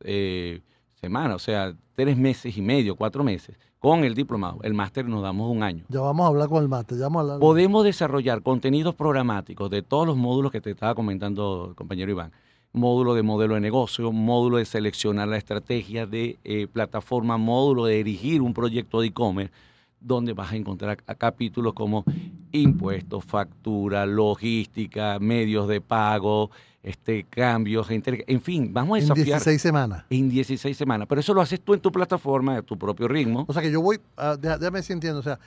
eh, 0.00 0.60
semanas, 1.00 1.36
o 1.36 1.38
sea, 1.38 1.74
tres 1.94 2.16
meses 2.16 2.56
y 2.56 2.62
medio, 2.62 2.96
cuatro 2.96 3.22
meses, 3.22 3.56
con 3.78 4.04
el 4.04 4.14
diplomado. 4.14 4.58
El 4.62 4.74
máster 4.74 5.06
nos 5.06 5.22
damos 5.22 5.50
un 5.50 5.62
año. 5.62 5.84
Ya 5.88 6.00
vamos 6.00 6.24
a 6.24 6.28
hablar 6.28 6.48
con 6.48 6.62
el 6.62 6.68
máster. 6.68 6.98
Ya 6.98 7.04
vamos 7.04 7.20
a 7.20 7.22
hablar 7.22 7.38
Podemos 7.38 7.84
desarrollar 7.84 8.42
contenidos 8.42 8.94
programáticos 8.94 9.70
de 9.70 9.82
todos 9.82 10.06
los 10.06 10.16
módulos 10.16 10.50
que 10.50 10.60
te 10.60 10.70
estaba 10.70 10.94
comentando 10.94 11.72
compañero 11.76 12.10
Iván. 12.10 12.32
Módulo 12.72 13.14
de 13.14 13.22
modelo 13.22 13.54
de 13.54 13.60
negocio, 13.60 14.12
módulo 14.12 14.58
de 14.58 14.66
seleccionar 14.66 15.28
la 15.28 15.38
estrategia 15.38 16.06
de 16.06 16.38
eh, 16.44 16.66
plataforma, 16.70 17.38
módulo 17.38 17.86
de 17.86 17.96
dirigir 17.96 18.42
un 18.42 18.52
proyecto 18.52 19.00
de 19.00 19.06
e-commerce, 19.06 19.52
donde 20.00 20.32
vas 20.32 20.52
a 20.52 20.56
encontrar 20.56 20.96
capítulos 20.96 21.74
como 21.74 22.04
impuestos, 22.52 23.24
factura, 23.24 24.06
logística, 24.06 25.18
medios 25.18 25.68
de 25.68 25.80
pago, 25.80 26.50
este, 26.82 27.24
cambios, 27.24 27.88
en 27.90 28.40
fin, 28.40 28.72
vamos 28.72 28.98
a 28.98 29.00
desafiar. 29.00 29.26
En 29.26 29.32
16 29.32 29.60
semanas. 29.60 30.04
En 30.08 30.28
16 30.28 30.76
semanas. 30.76 31.08
Pero 31.08 31.20
eso 31.20 31.34
lo 31.34 31.40
haces 31.40 31.60
tú 31.60 31.74
en 31.74 31.80
tu 31.80 31.90
plataforma, 31.90 32.58
a 32.58 32.62
tu 32.62 32.78
propio 32.78 33.08
ritmo. 33.08 33.44
O 33.48 33.52
sea 33.52 33.60
que 33.60 33.72
yo 33.72 33.80
voy, 33.80 33.96
uh, 34.18 34.36
déjame 34.38 34.82
si 34.82 34.92
entiendo, 34.92 35.18
o 35.18 35.22
sea, 35.22 35.40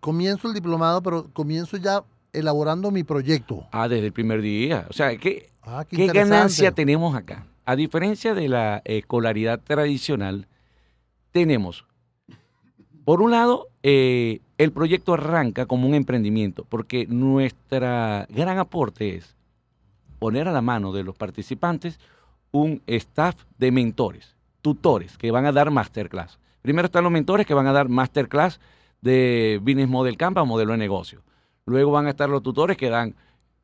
comienzo 0.00 0.48
el 0.48 0.54
diplomado, 0.54 1.02
pero 1.02 1.28
comienzo 1.34 1.76
ya 1.76 2.02
elaborando 2.32 2.90
mi 2.90 3.04
proyecto. 3.04 3.66
Ah, 3.72 3.88
desde 3.88 4.06
el 4.06 4.12
primer 4.12 4.40
día. 4.40 4.86
O 4.88 4.94
sea, 4.94 5.14
¿qué, 5.18 5.50
ah, 5.62 5.84
qué, 5.86 5.96
¿qué 5.96 6.06
ganancia 6.06 6.72
tenemos 6.72 7.14
acá? 7.14 7.46
A 7.66 7.76
diferencia 7.76 8.34
de 8.34 8.48
la 8.48 8.80
escolaridad 8.86 9.60
tradicional, 9.60 10.48
tenemos, 11.30 11.84
por 13.10 13.22
un 13.22 13.32
lado, 13.32 13.66
eh, 13.82 14.38
el 14.56 14.70
proyecto 14.70 15.14
arranca 15.14 15.66
como 15.66 15.88
un 15.88 15.96
emprendimiento, 15.96 16.64
porque 16.68 17.08
nuestra 17.08 18.24
gran 18.30 18.58
aporte 18.58 19.16
es 19.16 19.34
poner 20.20 20.46
a 20.46 20.52
la 20.52 20.62
mano 20.62 20.92
de 20.92 21.02
los 21.02 21.16
participantes 21.16 21.98
un 22.52 22.80
staff 22.86 23.34
de 23.58 23.72
mentores, 23.72 24.36
tutores 24.62 25.18
que 25.18 25.32
van 25.32 25.44
a 25.44 25.50
dar 25.50 25.72
masterclass. 25.72 26.38
Primero 26.62 26.86
están 26.86 27.02
los 27.02 27.10
mentores 27.10 27.48
que 27.48 27.54
van 27.54 27.66
a 27.66 27.72
dar 27.72 27.88
masterclass 27.88 28.60
de 29.00 29.58
Business 29.60 29.88
Model 29.88 30.16
Canva, 30.16 30.44
modelo 30.44 30.70
de 30.70 30.78
negocio. 30.78 31.20
Luego 31.66 31.90
van 31.90 32.06
a 32.06 32.10
estar 32.10 32.28
los 32.28 32.44
tutores 32.44 32.76
que 32.76 32.90
dan 32.90 33.16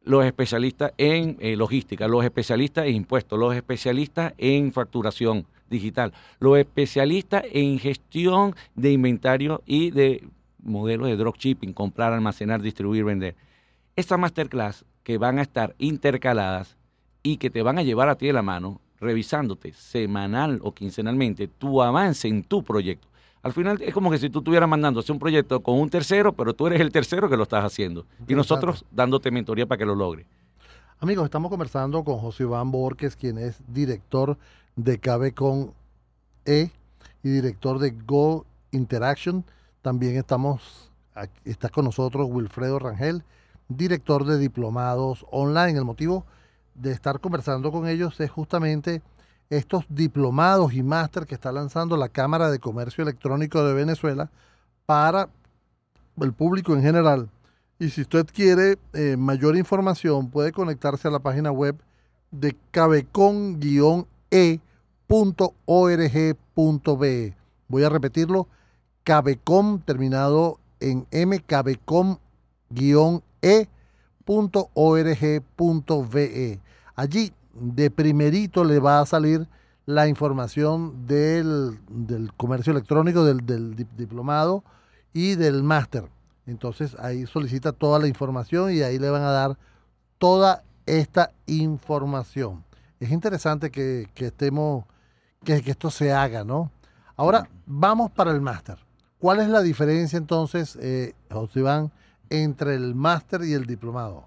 los 0.02 0.24
especialistas 0.24 0.92
en 0.98 1.36
eh, 1.38 1.54
logística, 1.54 2.08
los 2.08 2.24
especialistas 2.24 2.86
en 2.86 2.96
impuestos, 2.96 3.38
los 3.38 3.54
especialistas 3.54 4.34
en 4.38 4.72
facturación 4.72 5.46
digital, 5.70 6.12
los 6.38 6.58
especialistas 6.58 7.44
en 7.52 7.78
gestión 7.78 8.54
de 8.74 8.92
inventario 8.92 9.62
y 9.66 9.90
de 9.90 10.28
modelos 10.62 11.08
de 11.08 11.16
dropshipping, 11.16 11.72
comprar, 11.72 12.12
almacenar, 12.12 12.60
distribuir, 12.60 13.04
vender. 13.04 13.36
Esta 13.94 14.16
masterclass 14.16 14.84
que 15.02 15.18
van 15.18 15.38
a 15.38 15.42
estar 15.42 15.74
intercaladas 15.78 16.76
y 17.22 17.38
que 17.38 17.50
te 17.50 17.62
van 17.62 17.78
a 17.78 17.82
llevar 17.82 18.08
a 18.08 18.16
ti 18.16 18.26
de 18.26 18.32
la 18.32 18.42
mano, 18.42 18.80
revisándote 19.00 19.72
semanal 19.72 20.60
o 20.62 20.72
quincenalmente 20.72 21.48
tu 21.48 21.82
avance 21.82 22.28
en 22.28 22.42
tu 22.42 22.62
proyecto. 22.62 23.08
Al 23.42 23.52
final 23.52 23.80
es 23.80 23.94
como 23.94 24.10
que 24.10 24.18
si 24.18 24.28
tú 24.28 24.40
estuvieras 24.40 24.68
mandando 24.68 25.02
un 25.08 25.18
proyecto 25.20 25.60
con 25.60 25.78
un 25.78 25.88
tercero, 25.88 26.32
pero 26.32 26.54
tú 26.54 26.66
eres 26.66 26.80
el 26.80 26.90
tercero 26.90 27.28
que 27.28 27.36
lo 27.36 27.44
estás 27.44 27.64
haciendo. 27.64 28.04
Y 28.26 28.34
nosotros 28.34 28.84
dándote 28.90 29.30
mentoría 29.30 29.66
para 29.66 29.78
que 29.78 29.84
lo 29.84 29.94
logre. 29.94 30.26
Amigos, 30.98 31.26
estamos 31.26 31.50
conversando 31.50 32.02
con 32.02 32.18
José 32.18 32.42
Iván 32.42 32.72
Borges, 32.72 33.14
quien 33.14 33.38
es 33.38 33.62
director 33.68 34.36
de 34.76 34.98
Cabecon 34.98 35.72
E 36.44 36.70
y 37.22 37.28
director 37.28 37.78
de 37.78 37.90
Go 37.90 38.46
Interaction. 38.70 39.44
También 39.82 40.16
estamos, 40.16 40.90
está 41.44 41.68
con 41.68 41.86
nosotros 41.86 42.28
Wilfredo 42.30 42.78
Rangel, 42.78 43.24
director 43.68 44.24
de 44.24 44.38
diplomados 44.38 45.26
online. 45.30 45.78
El 45.78 45.84
motivo 45.84 46.24
de 46.74 46.92
estar 46.92 47.20
conversando 47.20 47.72
con 47.72 47.88
ellos 47.88 48.20
es 48.20 48.30
justamente 48.30 49.02
estos 49.48 49.84
diplomados 49.88 50.74
y 50.74 50.82
máster 50.82 51.26
que 51.26 51.34
está 51.34 51.52
lanzando 51.52 51.96
la 51.96 52.08
Cámara 52.08 52.50
de 52.50 52.58
Comercio 52.58 53.02
Electrónico 53.02 53.64
de 53.64 53.74
Venezuela 53.74 54.30
para 54.84 55.28
el 56.20 56.32
público 56.32 56.74
en 56.74 56.82
general. 56.82 57.30
Y 57.78 57.90
si 57.90 58.02
usted 58.02 58.26
quiere 58.26 58.78
eh, 58.92 59.16
mayor 59.16 59.56
información, 59.56 60.30
puede 60.30 60.50
conectarse 60.50 61.08
a 61.08 61.10
la 61.10 61.18
página 61.18 61.52
web 61.52 61.76
de 62.30 62.56
cabecon-e.org.be. 65.08 67.34
Voy 67.68 67.82
a 67.82 67.88
repetirlo, 67.88 68.46
cabecom 69.04 69.80
terminado 69.80 70.58
en 70.80 71.06
m, 71.10 71.40
cabecom 71.40 72.18
e.org.be. 73.42 73.66
Allí 76.94 77.32
de 77.54 77.90
primerito 77.90 78.64
le 78.64 78.78
va 78.78 79.00
a 79.00 79.06
salir 79.06 79.48
la 79.86 80.08
información 80.08 81.06
del, 81.06 81.78
del 81.88 82.32
comercio 82.34 82.72
electrónico, 82.72 83.24
del, 83.24 83.46
del, 83.46 83.76
diplomado 83.96 84.64
y 85.12 85.36
del 85.36 85.62
máster. 85.62 86.08
Entonces 86.46 86.96
ahí 86.98 87.26
solicita 87.26 87.72
toda 87.72 87.98
la 87.98 88.08
información 88.08 88.72
y 88.72 88.82
ahí 88.82 88.98
le 88.98 89.10
van 89.10 89.22
a 89.22 89.30
dar 89.30 89.58
toda 90.18 90.62
esta 90.86 91.32
información. 91.46 92.64
Es 93.00 93.10
interesante 93.10 93.70
que, 93.70 94.08
que 94.14 94.26
estemos, 94.26 94.84
que, 95.46 95.62
que, 95.62 95.70
esto 95.70 95.90
se 95.90 96.12
haga, 96.12 96.44
¿no? 96.44 96.70
Ahora 97.16 97.48
vamos 97.64 98.10
para 98.10 98.32
el 98.32 98.42
máster. 98.42 98.76
¿Cuál 99.18 99.40
es 99.40 99.48
la 99.48 99.62
diferencia 99.62 100.18
entonces, 100.18 100.76
eh, 100.82 101.14
José 101.30 101.60
Iván, 101.60 101.90
entre 102.28 102.74
el 102.74 102.94
máster 102.94 103.42
y 103.44 103.54
el 103.54 103.64
diplomado? 103.64 104.26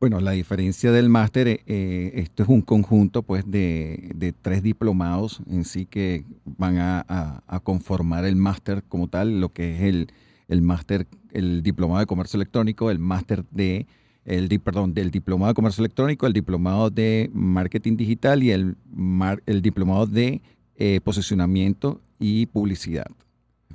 Bueno, 0.00 0.20
la 0.20 0.30
diferencia 0.30 0.92
del 0.92 1.08
máster, 1.08 1.48
eh, 1.66 2.12
esto 2.14 2.42
es 2.42 2.48
un 2.48 2.62
conjunto 2.62 3.22
pues 3.22 3.50
de, 3.50 4.10
de, 4.14 4.32
tres 4.32 4.62
diplomados 4.62 5.40
en 5.50 5.64
sí 5.64 5.86
que 5.86 6.24
van 6.44 6.78
a, 6.78 7.04
a, 7.08 7.42
a 7.46 7.60
conformar 7.60 8.24
el 8.24 8.36
máster 8.36 8.82
como 8.88 9.08
tal, 9.08 9.40
lo 9.40 9.52
que 9.52 9.74
es 9.74 9.82
el, 9.82 10.12
el 10.48 10.62
máster, 10.62 11.06
el 11.32 11.62
diplomado 11.62 12.00
de 12.00 12.06
comercio 12.06 12.36
electrónico, 12.36 12.90
el 12.90 12.98
máster 12.98 13.44
de, 13.50 13.86
el, 14.26 14.48
perdón, 14.60 14.92
del 14.92 15.10
diplomado 15.10 15.48
de 15.48 15.54
comercio 15.54 15.82
electrónico, 15.82 16.26
el 16.26 16.32
diplomado 16.32 16.90
de 16.90 17.30
marketing 17.32 17.96
digital 17.96 18.42
y 18.42 18.50
el, 18.50 18.76
mar, 18.92 19.42
el 19.46 19.62
diplomado 19.62 20.06
de 20.06 20.42
eh, 20.76 21.00
posicionamiento 21.02 22.00
y 22.18 22.46
publicidad. 22.46 23.06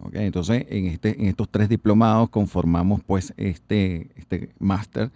Okay, 0.04 0.26
entonces, 0.26 0.66
en, 0.70 0.88
este, 0.88 1.20
en 1.20 1.28
estos 1.28 1.50
tres 1.50 1.70
diplomados 1.70 2.30
conformamos 2.30 3.02
pues 3.04 3.34
este, 3.38 4.10
este 4.16 4.50
máster 4.60 5.12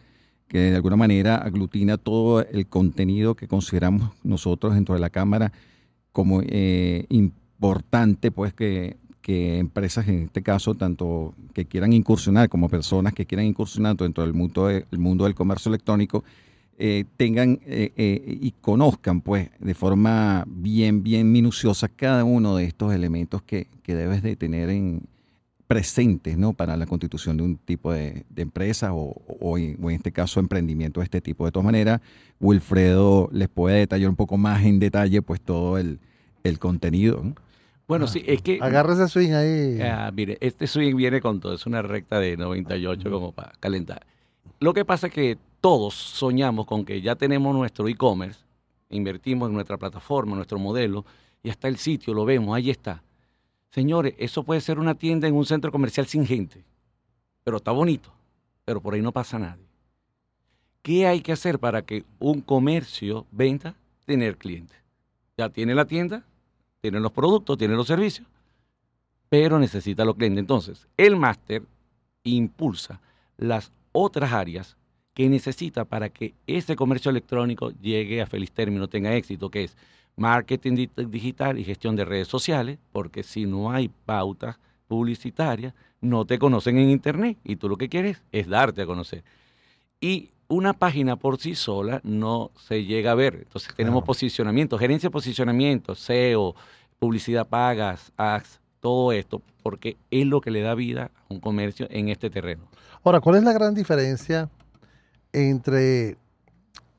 que 0.47 0.59
de 0.59 0.75
alguna 0.75 0.95
manera 0.95 1.37
aglutina 1.37 1.97
todo 1.97 2.45
el 2.45 2.67
contenido 2.67 3.35
que 3.35 3.47
consideramos 3.47 4.11
nosotros 4.23 4.73
dentro 4.75 4.95
de 4.95 5.01
la 5.01 5.09
Cámara 5.09 5.51
como 6.11 6.41
eh, 6.43 7.05
importante, 7.09 8.31
pues 8.31 8.53
que, 8.53 8.97
que, 9.25 9.57
empresas, 9.57 10.07
en 10.07 10.25
este 10.25 10.43
caso, 10.43 10.75
tanto 10.75 11.33
que 11.55 11.65
quieran 11.65 11.93
incursionar 11.93 12.47
como 12.47 12.69
personas 12.69 13.11
que 13.15 13.25
quieran 13.25 13.47
incursionar 13.47 13.97
dentro 13.97 14.23
del 14.23 14.35
mundo, 14.35 14.67
de, 14.67 14.85
mundo 14.91 15.23
del 15.23 15.33
comercio 15.33 15.69
electrónico, 15.69 16.23
eh, 16.77 17.05
tengan 17.17 17.59
eh, 17.65 17.91
eh, 17.97 18.37
y 18.39 18.51
conozcan 18.61 19.21
pues 19.21 19.49
de 19.57 19.73
forma 19.73 20.43
bien, 20.45 21.01
bien 21.01 21.31
minuciosa 21.31 21.87
cada 21.87 22.23
uno 22.23 22.55
de 22.55 22.65
estos 22.65 22.93
elementos 22.93 23.41
que, 23.41 23.65
que 23.81 23.95
debes 23.95 24.21
de 24.21 24.35
tener 24.35 24.69
en, 24.69 25.01
presentes 25.65 26.37
¿no? 26.37 26.53
para 26.53 26.77
la 26.77 26.85
constitución 26.85 27.37
de 27.37 27.41
un 27.41 27.57
tipo 27.57 27.93
de, 27.93 28.25
de 28.29 28.41
empresa 28.43 28.93
o, 28.93 29.23
o, 29.39 29.57
en, 29.57 29.83
este 29.89 30.11
caso 30.11 30.39
emprendimiento 30.39 30.99
de 30.99 31.05
este 31.05 31.19
tipo. 31.19 31.45
De 31.45 31.51
todas 31.51 31.65
maneras, 31.65 31.99
Wilfredo 32.39 33.27
les 33.31 33.49
puede 33.49 33.79
detallar 33.79 34.11
un 34.11 34.15
poco 34.15 34.37
más 34.37 34.63
en 34.63 34.77
detalle 34.77 35.23
pues 35.23 35.41
todo 35.41 35.79
el, 35.79 35.97
el 36.43 36.59
contenido. 36.59 37.23
¿no? 37.23 37.44
Bueno, 37.87 38.05
ah, 38.05 38.07
sí, 38.07 38.23
es 38.25 38.41
que... 38.41 38.59
Agarra 38.61 38.93
ese 38.93 39.07
swing 39.07 39.31
ahí. 39.33 39.79
Ah, 39.81 40.11
mire, 40.13 40.37
este 40.41 40.67
swing 40.67 40.95
viene 40.95 41.21
con 41.21 41.39
todo, 41.39 41.53
es 41.53 41.65
una 41.65 41.81
recta 41.81 42.19
de 42.19 42.35
98 42.35 43.11
como 43.11 43.31
para 43.31 43.51
calentar. 43.59 44.05
Lo 44.59 44.73
que 44.73 44.85
pasa 44.85 45.07
es 45.07 45.13
que 45.13 45.37
todos 45.61 45.93
soñamos 45.93 46.65
con 46.65 46.85
que 46.85 47.01
ya 47.01 47.15
tenemos 47.15 47.55
nuestro 47.55 47.87
e-commerce, 47.87 48.39
invertimos 48.89 49.49
en 49.49 49.55
nuestra 49.55 49.77
plataforma, 49.77 50.35
nuestro 50.35 50.57
modelo, 50.57 51.05
y 51.43 51.49
está 51.49 51.67
el 51.67 51.77
sitio, 51.77 52.13
lo 52.13 52.25
vemos, 52.25 52.55
ahí 52.55 52.69
está. 52.69 53.03
Señores, 53.69 54.15
eso 54.17 54.43
puede 54.43 54.61
ser 54.61 54.79
una 54.79 54.95
tienda 54.95 55.27
en 55.27 55.35
un 55.35 55.45
centro 55.45 55.71
comercial 55.71 56.07
sin 56.07 56.25
gente, 56.25 56.63
pero 57.43 57.57
está 57.57 57.71
bonito, 57.71 58.11
pero 58.63 58.81
por 58.81 58.93
ahí 58.93 59.01
no 59.01 59.11
pasa 59.11 59.37
nadie. 59.37 59.65
¿Qué 60.81 61.07
hay 61.07 61.21
que 61.21 61.31
hacer 61.31 61.59
para 61.59 61.81
que 61.81 62.05
un 62.19 62.41
comercio 62.41 63.25
venda? 63.31 63.75
Tener 64.05 64.37
clientes. 64.37 64.77
Ya 65.37 65.49
tiene 65.49 65.75
la 65.75 65.85
tienda, 65.85 66.23
tiene 66.85 66.99
los 66.99 67.11
productos, 67.11 67.57
tiene 67.57 67.73
los 67.73 67.87
servicios, 67.87 68.27
pero 69.27 69.57
necesita 69.57 70.05
los 70.05 70.15
clientes. 70.15 70.39
Entonces, 70.39 70.87
el 70.97 71.15
máster 71.15 71.63
impulsa 72.23 73.01
las 73.37 73.71
otras 73.91 74.31
áreas 74.31 74.77
que 75.15 75.27
necesita 75.27 75.83
para 75.83 76.09
que 76.09 76.35
ese 76.45 76.75
comercio 76.75 77.09
electrónico 77.09 77.71
llegue 77.81 78.21
a 78.21 78.27
feliz 78.27 78.51
término, 78.51 78.87
tenga 78.87 79.15
éxito, 79.15 79.49
que 79.49 79.63
es 79.63 79.75
marketing 80.15 80.87
digital 81.09 81.57
y 81.57 81.63
gestión 81.63 81.95
de 81.95 82.05
redes 82.05 82.27
sociales, 82.27 82.77
porque 82.91 83.23
si 83.23 83.47
no 83.47 83.71
hay 83.71 83.89
pautas 84.05 84.59
publicitarias, 84.87 85.73
no 86.01 86.25
te 86.25 86.37
conocen 86.37 86.77
en 86.77 86.91
Internet 86.91 87.39
y 87.43 87.55
tú 87.55 87.67
lo 87.67 87.77
que 87.77 87.89
quieres 87.89 88.21
es 88.31 88.47
darte 88.47 88.83
a 88.83 88.85
conocer. 88.85 89.23
Y 89.99 90.31
una 90.47 90.73
página 90.73 91.15
por 91.15 91.39
sí 91.39 91.55
sola 91.55 92.01
no 92.03 92.51
se 92.67 92.85
llega 92.85 93.11
a 93.11 93.15
ver. 93.15 93.35
Entonces 93.35 93.73
tenemos 93.75 94.03
posicionamiento, 94.03 94.77
gerencia 94.77 95.07
de 95.07 95.11
posicionamiento, 95.11 95.95
SEO, 95.95 96.55
publicidad 96.99 97.47
pagas, 97.47 98.11
ads, 98.17 98.59
todo 98.79 99.11
esto, 99.11 99.41
porque 99.63 99.97
es 100.11 100.27
lo 100.27 100.41
que 100.41 100.51
le 100.51 100.61
da 100.61 100.75
vida 100.75 101.11
a 101.15 101.33
un 101.33 101.39
comercio 101.39 101.87
en 101.89 102.09
este 102.09 102.29
terreno. 102.29 102.67
Ahora, 103.03 103.19
¿cuál 103.19 103.37
es 103.37 103.43
la 103.43 103.53
gran 103.53 103.73
diferencia 103.73 104.49
entre 105.33 106.17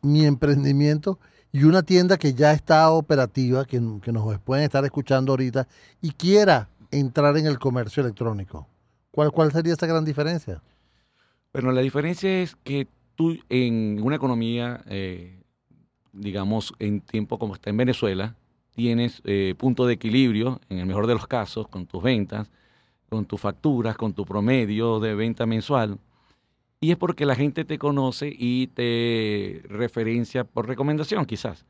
mi 0.02 0.24
emprendimiento 0.24 1.18
y 1.52 1.64
una 1.64 1.82
tienda 1.82 2.16
que 2.16 2.34
ya 2.34 2.52
está 2.52 2.90
operativa, 2.90 3.64
que, 3.64 3.80
nos 3.80 4.40
pueden 4.40 4.64
estar 4.64 4.84
escuchando 4.84 5.32
ahorita, 5.32 5.68
y 6.00 6.10
quiera 6.10 6.68
entrar 6.90 7.36
en 7.36 7.46
el 7.46 7.58
comercio 7.58 8.02
electrónico? 8.02 8.66
¿Cuál, 9.10 9.30
cuál 9.30 9.52
sería 9.52 9.72
esa 9.72 9.86
gran 9.86 10.04
diferencia? 10.04 10.60
Bueno, 11.56 11.72
la 11.72 11.80
diferencia 11.80 12.42
es 12.42 12.54
que 12.64 12.86
tú 13.14 13.34
en 13.48 13.98
una 14.02 14.16
economía, 14.16 14.82
eh, 14.88 15.40
digamos, 16.12 16.74
en 16.78 17.00
tiempo 17.00 17.38
como 17.38 17.54
está 17.54 17.70
en 17.70 17.78
Venezuela, 17.78 18.36
tienes 18.74 19.22
eh, 19.24 19.54
punto 19.56 19.86
de 19.86 19.94
equilibrio, 19.94 20.60
en 20.68 20.80
el 20.80 20.84
mejor 20.84 21.06
de 21.06 21.14
los 21.14 21.26
casos, 21.26 21.66
con 21.68 21.86
tus 21.86 22.02
ventas, 22.02 22.50
con 23.08 23.24
tus 23.24 23.40
facturas, 23.40 23.96
con 23.96 24.12
tu 24.12 24.26
promedio 24.26 25.00
de 25.00 25.14
venta 25.14 25.46
mensual. 25.46 25.98
Y 26.78 26.90
es 26.90 26.98
porque 26.98 27.24
la 27.24 27.34
gente 27.34 27.64
te 27.64 27.78
conoce 27.78 28.30
y 28.38 28.66
te 28.66 29.62
referencia 29.70 30.44
por 30.44 30.68
recomendación, 30.68 31.24
quizás. 31.24 31.64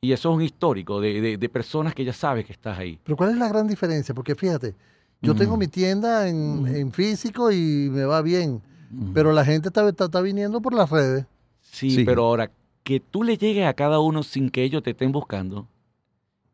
Y 0.00 0.10
eso 0.10 0.30
es 0.30 0.34
un 0.34 0.42
histórico 0.42 1.00
de, 1.00 1.48
personas 1.48 1.94
que 1.94 2.04
ya 2.04 2.12
sabes 2.12 2.44
que 2.44 2.54
estás 2.54 2.76
ahí. 2.76 2.98
Pero 3.04 3.16
¿cuál 3.16 3.30
es 3.30 3.36
la 3.36 3.46
gran 3.46 3.68
diferencia? 3.68 4.16
Porque 4.16 4.34
fíjate, 4.34 4.74
yo 5.22 5.36
tengo 5.36 5.56
mi 5.56 5.68
tienda 5.68 6.28
en, 6.28 6.90
físico 6.90 7.52
y 7.52 7.88
me 7.88 8.02
va 8.04 8.20
bien, 8.20 8.62
pero 9.12 9.32
la 9.32 9.44
gente 9.44 9.68
está, 9.68 9.88
está, 9.88 10.20
viniendo 10.20 10.60
por 10.60 10.74
las 10.74 10.90
redes. 10.90 11.26
Sí, 11.60 12.04
pero 12.04 12.24
ahora, 12.24 12.50
que 12.82 13.00
tú 13.00 13.22
le 13.22 13.36
llegues 13.36 13.66
a 13.66 13.74
cada 13.74 14.00
uno 14.00 14.22
sin 14.22 14.50
que 14.50 14.62
ellos 14.62 14.82
te 14.82 14.90
estén 14.90 15.12
buscando 15.12 15.68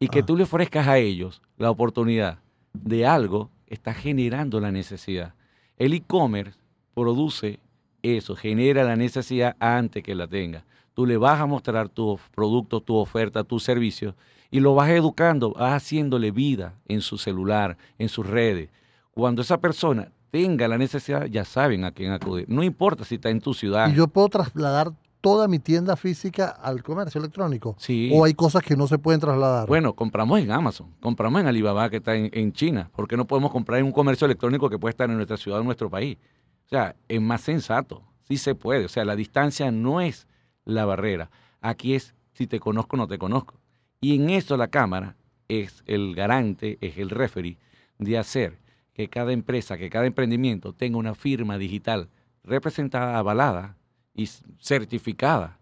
y 0.01 0.09
que 0.09 0.21
ah. 0.21 0.27
tú 0.27 0.37
le 0.37 0.43
ofrezcas 0.43 0.89
a 0.89 0.99
ellos 0.99 1.41
la 1.57 1.71
oportunidad 1.71 2.39
de 2.73 3.07
algo, 3.07 3.51
está 3.67 3.95
generando 3.95 4.61
la 4.61 4.73
necesidad. 4.73 5.35
El 5.77 5.95
e-commerce 5.95 6.59
produce 6.95 7.61
eso, 8.03 8.37
genera 8.37 8.85
la 8.85 8.97
necesidad 8.97 9.57
antes 9.59 10.03
que 10.03 10.15
la 10.15 10.27
tenga. 10.27 10.65
Tú 10.95 11.07
le 11.07 11.17
vas 11.17 11.41
a 11.41 11.47
mostrar 11.47 11.89
tus 11.89 12.21
productos, 12.35 12.85
tu 12.85 12.97
oferta, 12.97 13.45
tu 13.45 13.59
servicio 13.59 14.15
y 14.51 14.61
lo 14.61 14.75
vas 14.75 14.91
educando, 14.91 15.53
vas 15.53 15.83
haciéndole 15.83 16.31
vida 16.31 16.75
en 16.87 17.01
su 17.01 17.19
celular, 17.19 17.77
en 17.99 18.09
sus 18.09 18.27
redes. 18.27 18.71
Cuando 19.13 19.43
esa 19.43 19.61
persona 19.61 20.13
tenga 20.35 20.67
la 20.67 20.77
necesidad, 20.79 21.27
ya 21.27 21.45
saben 21.45 21.85
a 21.85 21.93
quién 21.93 22.11
acudir. 22.11 22.47
No 22.49 22.65
importa 22.65 23.05
si 23.05 23.15
está 23.15 23.31
en 23.31 23.41
tu 23.41 23.55
ciudad. 23.55 23.89
Y 23.89 23.95
yo 23.95 24.09
puedo 24.09 24.29
trasladar 24.29 24.91
toda 25.21 25.47
mi 25.47 25.61
tienda 25.61 25.95
física 25.95 26.49
al 26.49 26.83
comercio 26.83 27.21
electrónico. 27.21 27.77
Sí. 27.79 28.11
O 28.13 28.25
hay 28.25 28.35
cosas 28.35 28.65
que 28.65 28.75
no 28.75 28.89
se 28.89 28.99
pueden 28.99 29.21
trasladar. 29.21 29.69
Bueno, 29.69 29.95
compramos 29.95 30.41
en 30.41 30.51
Amazon, 30.51 30.89
compramos 30.99 31.41
en 31.41 31.47
Alibaba 31.47 31.89
que 31.89 31.99
está 31.99 32.17
en, 32.17 32.31
en 32.33 32.53
China. 32.53 32.91
¿Por 32.97 33.07
qué 33.07 33.17
no 33.17 33.29
podemos 33.29 33.53
comprar 33.53 33.79
en 33.79 33.87
un 33.87 33.93
comercio 33.93 34.25
electrónico 34.25 34.69
que 34.69 34.77
puede 34.77 34.91
estar 34.91 35.09
en 35.09 35.15
nuestra 35.15 35.37
ciudad 35.37 35.59
o 35.59 35.61
en 35.61 35.67
nuestro 35.67 35.89
país? 35.89 36.19
O 36.67 36.69
sea, 36.69 36.97
es 37.07 37.21
más 37.21 37.41
sensato, 37.41 38.03
sí 38.27 38.37
se 38.37 38.57
puede. 38.57 38.87
O 38.87 38.89
sea, 38.89 39.05
la 39.05 39.15
distancia 39.15 39.71
no 39.71 40.01
es 40.01 40.27
la 40.65 40.85
barrera. 40.85 41.31
Aquí 41.61 41.95
es 41.95 42.13
si 42.33 42.49
te 42.49 42.59
conozco 42.59 42.97
o 42.97 42.99
no 42.99 43.07
te 43.07 43.19
conozco. 43.19 43.55
Y 44.01 44.17
en 44.17 44.31
eso 44.31 44.57
la 44.57 44.67
Cámara 44.67 45.15
es 45.47 45.85
el 45.87 46.17
garante, 46.17 46.77
es 46.81 46.99
el 46.99 47.11
referee 47.11 47.57
de 48.01 48.19
hacer 48.19 48.64
que 48.95 49.09
cada 49.09 49.33
empresa, 49.33 49.77
que 49.77 49.91
cada 49.91 50.07
emprendimiento 50.07 50.73
tenga 50.73 50.97
una 50.97 51.15
firma 51.15 51.59
digital 51.59 52.09
representada, 52.43 53.19
avalada 53.19 53.77
y 54.15 54.27
certificada, 54.59 55.59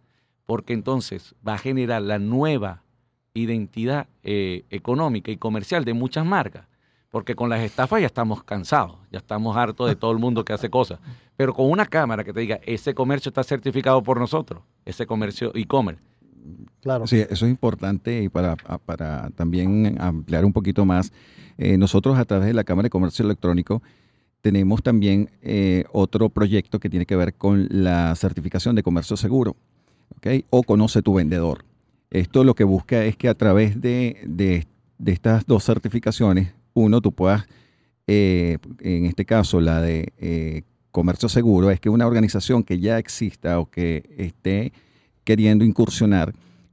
porque 0.47 0.75
entonces 0.75 1.35
va 1.47 1.55
a 1.55 1.59
generar 1.59 2.03
la 2.03 2.19
nueva 2.19 2.83
identidad 3.35 4.07
eh, 4.23 4.65
económica 4.71 5.31
y 5.31 5.39
comercial 5.39 5.85
de 5.85 5.95
muchas 5.95 6.25
marcas 6.25 6.67
porque 7.13 7.37
con 7.37 7.51
las 7.51 7.61
estafas 7.61 8.01
ya 8.01 8.07
estamos 8.07 8.43
cansados, 8.43 8.97
ya 9.11 9.19
estamos 9.19 9.55
hartos 9.55 9.87
de 9.87 9.95
todo 9.95 10.13
el 10.13 10.19
mundo 10.19 10.47
que 10.47 10.55
hace 10.55 10.71
cosas. 10.71 10.99
Pero 11.37 11.53
con 11.53 11.71
una 11.71 11.85
cámara 11.85 12.25
que 12.25 12.33
te 12.33 12.41
diga, 12.41 12.59
ese 12.65 12.95
comercio 12.95 13.29
está 13.29 13.45
certificado 13.45 14.03
por 14.03 14.19
nosotros, 14.19 14.63
ese 14.87 15.07
comercio 15.07 15.53
e-commerce. 15.55 16.03
Claro. 16.81 17.07
Sí, 17.07 17.19
eso 17.19 17.47
es 17.47 17.51
importante 17.51 18.23
y 18.23 18.29
para, 18.29 18.57
para 18.57 19.31
también 19.31 19.97
ampliar 20.01 20.45
un 20.45 20.53
poquito 20.53 20.85
más, 20.85 21.13
eh, 21.59 21.77
nosotros 21.79 22.19
a 22.19 22.25
través 22.25 22.49
de 22.49 22.55
la 22.55 22.65
Cámara 22.65 22.87
de 22.87 22.91
Comercio 22.91 23.25
Electrónico 23.25 23.83
tenemos 24.41 24.83
también 24.83 25.31
eh, 25.43 25.85
otro 25.93 26.29
proyecto 26.29 26.81
que 26.81 26.91
tiene 26.91 27.07
que 27.07 27.15
ver 27.15 27.35
con 27.35 27.69
la 27.71 28.15
certificación 28.17 28.75
de 28.75 28.83
comercio 28.83 29.17
seguro, 29.17 29.57
¿okay? 30.17 30.45
O 30.51 30.65
conoce 30.65 31.03
tu 31.03 31.15
vendedor. 31.15 31.65
Esto 32.11 32.43
lo 32.43 32.55
que 32.55 32.65
busca 32.65 33.05
es 33.05 33.17
que 33.17 33.29
a 33.29 33.35
través 33.35 33.81
de, 33.81 34.21
de, 34.27 34.67
de 34.99 35.13
estas 35.13 35.47
dos 35.47 35.65
certificaciones 35.65 36.53
uno, 36.75 37.01
tú 37.01 37.13
puedas, 37.13 37.47
eh, 38.09 38.59
en 38.81 39.07
este 39.07 39.25
caso 39.25 39.61
la 39.61 39.81
de 39.81 40.65
comercio 40.91 41.29
seguro, 41.29 41.71
es 41.71 41.81
que 41.81 41.89
una 41.89 42.07
organización 42.07 42.65
que 42.65 42.81
ya 42.81 42.99
exista 42.99 43.61
o 43.61 43.71
que 43.71 44.15
esté 44.19 44.73
queriendo 45.25 45.65
incursionar 45.65 46.33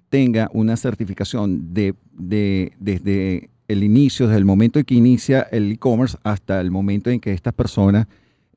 tenga 0.09 0.49
una 0.53 0.75
certificación 0.75 1.73
de, 1.73 1.93
desde 2.17 3.49
el 3.67 3.83
inicio, 3.83 4.27
desde 4.27 4.39
el 4.39 4.45
momento 4.45 4.79
en 4.79 4.85
que 4.85 4.95
inicia 4.95 5.41
el 5.51 5.71
e-commerce 5.71 6.17
hasta 6.23 6.59
el 6.59 6.71
momento 6.71 7.09
en 7.11 7.19
que 7.19 7.31
estas 7.31 7.53
personas 7.53 8.07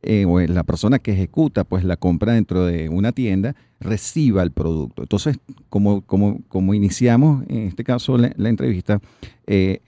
eh, 0.05 0.25
o 0.25 0.41
la 0.41 0.65
persona 0.65 0.99
que 0.99 1.13
ejecuta 1.13 1.63
pues 1.65 1.85
la 1.85 1.97
compra 1.97 2.33
dentro 2.33 2.65
de 2.65 2.89
una 2.89 3.13
tienda 3.13 3.55
reciba 3.79 4.43
el 4.43 4.51
producto. 4.51 5.03
Entonces, 5.03 5.39
como, 5.69 6.01
como, 6.01 6.41
como 6.49 6.75
iniciamos 6.75 7.45
en 7.49 7.69
este 7.69 7.85
caso 7.85 8.17
la, 8.19 8.49
entrevista, 8.49 9.01
eh, 9.47 9.81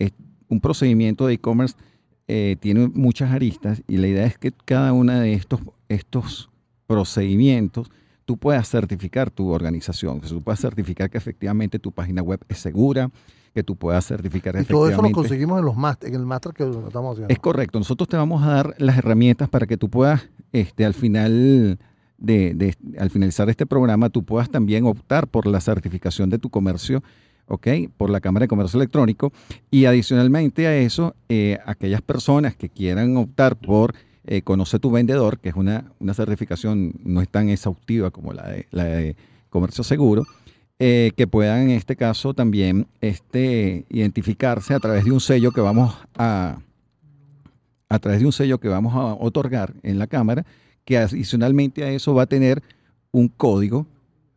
un 0.49 0.61
procedimiento 0.61 1.27
de 1.27 1.35
e-commerce 1.35 1.75
eh, 2.29 2.57
tiene 2.61 2.88
muchas 2.95 3.33
aristas 3.33 3.83
y 3.88 3.97
la 3.97 4.07
idea 4.07 4.27
es 4.27 4.38
que 4.38 4.53
cada 4.64 4.93
uno 4.93 5.19
de 5.19 5.33
estos, 5.33 5.61
estos 5.88 6.51
procedimientos 6.87 7.90
tú 8.25 8.37
puedas 8.37 8.69
certificar 8.69 9.31
tu 9.31 9.51
organización, 9.51 10.21
que 10.21 10.29
tú 10.29 10.43
puedas 10.43 10.61
certificar 10.61 11.11
que 11.11 11.19
efectivamente 11.19 11.79
tu 11.79 11.93
página 11.93 12.23
web 12.23 12.41
es 12.49 12.59
segura, 12.59 13.11
que 13.53 13.63
tú 13.63 13.77
puedas 13.77 14.07
certificar 14.07 14.61
y 14.61 14.65
todo 14.65 14.89
eso 14.89 15.01
lo 15.01 15.13
conseguimos 15.13 15.59
en, 15.59 15.65
los 15.65 15.77
en 16.03 16.15
el 16.15 16.27
máster 16.27 16.53
que 16.53 16.65
estamos 16.65 17.13
haciendo. 17.13 17.33
Es 17.33 17.39
correcto. 17.39 17.79
Nosotros 17.79 18.09
te 18.09 18.17
vamos 18.17 18.43
a 18.43 18.49
dar 18.49 18.75
las 18.79 18.99
herramientas 18.99 19.49
para 19.49 19.67
que 19.67 19.77
tú 19.77 19.89
puedas, 19.89 20.29
este, 20.53 20.85
al 20.85 20.95
final 20.95 21.79
de, 22.19 22.55
de, 22.55 22.75
al 22.99 23.11
finalizar 23.11 23.49
este 23.49 23.67
programa, 23.67 24.11
tú 24.11 24.25
puedas 24.25 24.51
también 24.51 24.87
optar 24.87 25.29
por 25.29 25.47
la 25.47 25.61
certificación 25.61 26.31
de 26.31 26.39
tu 26.39 26.51
comercio 26.51 27.03
¿ok? 27.47 27.69
Por 27.97 28.11
la 28.11 28.21
Cámara 28.21 28.45
de 28.45 28.49
Comercio 28.49 28.79
Electrónico. 28.79 29.33
Y 29.71 29.85
adicionalmente 29.85 30.67
a 30.67 30.77
eso, 30.77 31.15
eh, 31.29 31.59
aquellas 31.67 32.03
personas 32.03 32.57
que 32.57 32.69
quieran 32.69 33.17
optar 33.17 33.57
por 33.57 33.95
eh, 34.27 34.43
Conoce 34.43 34.79
tu 34.79 34.91
vendedor, 34.91 35.39
que 35.39 35.51
es 35.51 35.55
una, 35.55 35.93
una, 35.99 36.15
certificación 36.15 36.95
no 37.05 37.21
es 37.21 37.29
tan 37.29 37.49
exhaustiva 37.49 38.11
como 38.11 38.33
la 38.33 38.49
de, 38.49 38.67
la 38.71 38.85
de 38.85 39.17
Comercio 39.51 39.85
Seguro, 39.85 40.25
eh, 40.79 41.13
que 41.17 41.27
puedan 41.27 41.63
en 41.63 41.71
este 41.71 41.97
caso 41.97 42.35
también 42.35 42.87
este, 43.01 43.85
identificarse 43.91 44.75
a 44.75 44.81
través 44.81 45.05
de 45.05 45.13
un 45.13 45.21
sello 45.21 45.53
que 45.53 45.61
vamos 45.61 45.97
a 46.17 46.59
a 47.89 47.99
través 48.01 48.21
de 48.21 48.27
un 48.27 48.33
sello 48.33 48.59
que 48.59 48.69
vamos 48.69 48.95
a 48.95 49.15
otorgar 49.15 49.75
en 49.83 49.99
la 49.99 50.07
cámara, 50.07 50.45
que 50.85 50.99
adicionalmente 50.99 51.85
a 51.85 51.91
eso 51.91 52.13
va 52.13 52.23
a 52.23 52.27
tener 52.27 52.63
un 53.13 53.29
código, 53.29 53.87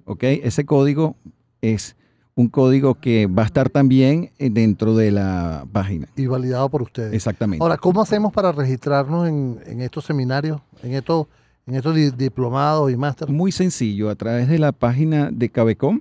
¿ok? 0.05 0.23
Ese 0.23 0.65
código 0.65 1.15
es 1.61 1.96
un 2.37 2.47
código 2.49 2.95
que 2.95 3.25
va 3.25 3.43
a 3.43 3.45
estar 3.47 3.69
también 3.69 4.29
eh, 4.37 4.51
dentro 4.51 4.95
de 4.95 5.09
la 5.09 5.65
página. 5.71 6.07
Y 6.15 6.27
validado 6.27 6.69
por 6.69 6.83
ustedes. 6.83 7.13
Exactamente. 7.13 7.63
Ahora, 7.63 7.77
¿cómo 7.77 7.99
hacemos 7.99 8.31
para 8.31 8.51
registrarnos 8.51 9.27
en, 9.27 9.81
estos 9.81 10.05
seminarios, 10.05 10.61
en 10.83 10.93
estos, 10.93 11.25
en 11.65 11.73
estos 11.73 11.95
diplomados 12.15 12.91
y 12.91 12.95
máster? 12.95 13.27
Muy 13.27 13.51
sencillo, 13.51 14.11
a 14.11 14.15
través 14.15 14.47
de 14.49 14.59
la 14.59 14.71
página 14.71 15.31
de 15.31 15.49
Cabecom, 15.49 15.99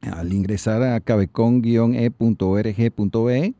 al 0.00 0.32
ingresar 0.32 0.80
a 0.84 1.00
cabecom-e.org.be, 1.00 3.54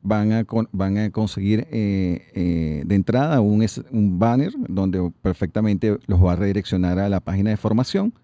van 0.00 0.32
a, 0.32 0.46
van 0.72 0.96
a 0.96 1.10
conseguir 1.10 1.66
eh, 1.70 2.30
eh, 2.32 2.82
de 2.86 2.94
entrada 2.94 3.42
un, 3.42 3.66
un 3.90 4.18
banner 4.18 4.54
donde 4.68 5.12
perfectamente 5.20 5.98
los 6.06 6.24
va 6.24 6.32
a 6.32 6.36
redireccionar 6.36 6.98
a 6.98 7.10
la 7.10 7.20
página 7.20 7.50
de 7.50 7.58
formación 7.58 8.14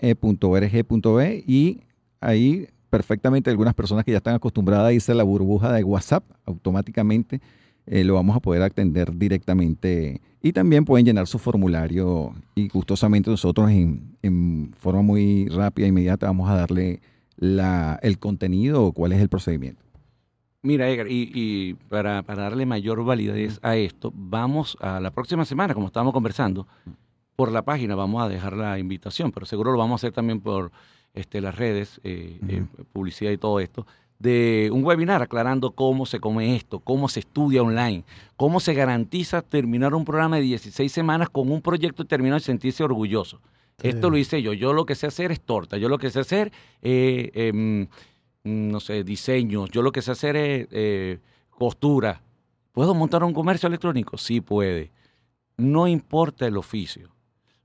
e.org.be 0.00 1.44
y 1.46 1.80
ahí 2.20 2.68
perfectamente 2.90 3.50
algunas 3.50 3.74
personas 3.74 4.04
que 4.04 4.12
ya 4.12 4.18
están 4.18 4.34
acostumbradas 4.34 4.86
a 4.88 4.92
irse 4.92 5.12
a 5.12 5.14
la 5.14 5.24
burbuja 5.24 5.72
de 5.72 5.84
WhatsApp 5.84 6.24
automáticamente 6.46 7.40
eh, 7.86 8.04
lo 8.04 8.14
vamos 8.14 8.36
a 8.36 8.40
poder 8.40 8.62
atender 8.62 9.16
directamente 9.16 10.20
y 10.40 10.52
también 10.52 10.84
pueden 10.84 11.04
llenar 11.04 11.26
su 11.26 11.38
formulario 11.38 12.34
y 12.54 12.68
gustosamente 12.68 13.30
nosotros 13.30 13.70
en, 13.70 14.16
en 14.22 14.72
forma 14.78 15.02
muy 15.02 15.48
rápida 15.48 15.86
e 15.86 15.88
inmediata 15.88 16.26
vamos 16.26 16.48
a 16.48 16.54
darle 16.54 17.00
la, 17.36 17.98
el 18.02 18.18
contenido 18.18 18.84
o 18.84 18.92
cuál 18.92 19.12
es 19.12 19.20
el 19.20 19.28
procedimiento. 19.28 19.82
Mira, 20.64 20.88
Edgar, 20.88 21.08
y, 21.10 21.74
para, 21.88 22.22
darle 22.22 22.66
mayor 22.66 23.04
validez 23.04 23.58
a 23.62 23.74
esto, 23.74 24.12
vamos 24.14 24.76
a 24.80 25.00
la 25.00 25.10
próxima 25.10 25.44
semana, 25.44 25.74
como 25.74 25.88
estábamos 25.88 26.14
conversando, 26.14 26.68
por 27.42 27.50
la 27.50 27.62
página 27.62 27.96
vamos 27.96 28.22
a 28.22 28.28
dejar 28.28 28.56
la 28.56 28.78
invitación, 28.78 29.32
pero 29.32 29.46
seguro 29.46 29.72
lo 29.72 29.78
vamos 29.78 29.94
a 29.94 30.06
hacer 30.06 30.12
también 30.12 30.40
por 30.40 30.70
este, 31.12 31.40
las 31.40 31.56
redes, 31.56 32.00
eh, 32.04 32.38
eh, 32.46 32.64
publicidad 32.92 33.32
y 33.32 33.36
todo 33.36 33.58
esto, 33.58 33.84
de 34.20 34.70
un 34.72 34.84
webinar 34.84 35.22
aclarando 35.22 35.72
cómo 35.72 36.06
se 36.06 36.20
come 36.20 36.54
esto, 36.54 36.78
cómo 36.78 37.08
se 37.08 37.18
estudia 37.18 37.60
online, 37.60 38.04
cómo 38.36 38.60
se 38.60 38.74
garantiza 38.74 39.42
terminar 39.42 39.92
un 39.92 40.04
programa 40.04 40.36
de 40.36 40.42
16 40.42 40.92
semanas 40.92 41.30
con 41.30 41.50
un 41.50 41.60
proyecto 41.60 42.04
y 42.04 42.06
terminar 42.06 42.38
y 42.38 42.44
sentirse 42.44 42.84
orgulloso. 42.84 43.40
Esto 43.82 44.08
lo 44.08 44.18
hice 44.18 44.40
yo. 44.40 44.52
Yo 44.52 44.72
lo 44.72 44.86
que 44.86 44.94
sé 44.94 45.08
hacer 45.08 45.32
es 45.32 45.40
torta. 45.40 45.78
Yo 45.78 45.88
lo 45.88 45.98
que 45.98 46.10
sé 46.12 46.20
hacer, 46.20 46.52
eh, 46.80 47.32
em, 47.34 47.88
no 48.44 48.78
sé, 48.78 49.02
diseños. 49.02 49.68
Yo 49.70 49.82
lo 49.82 49.90
que 49.90 50.00
sé 50.00 50.12
hacer 50.12 50.36
es 50.36 50.68
eh, 50.70 51.18
costura. 51.50 52.22
¿Puedo 52.70 52.94
montar 52.94 53.24
un 53.24 53.32
comercio 53.32 53.66
electrónico? 53.66 54.16
Sí 54.16 54.40
puede. 54.40 54.92
No 55.56 55.88
importa 55.88 56.46
el 56.46 56.56
oficio. 56.56 57.10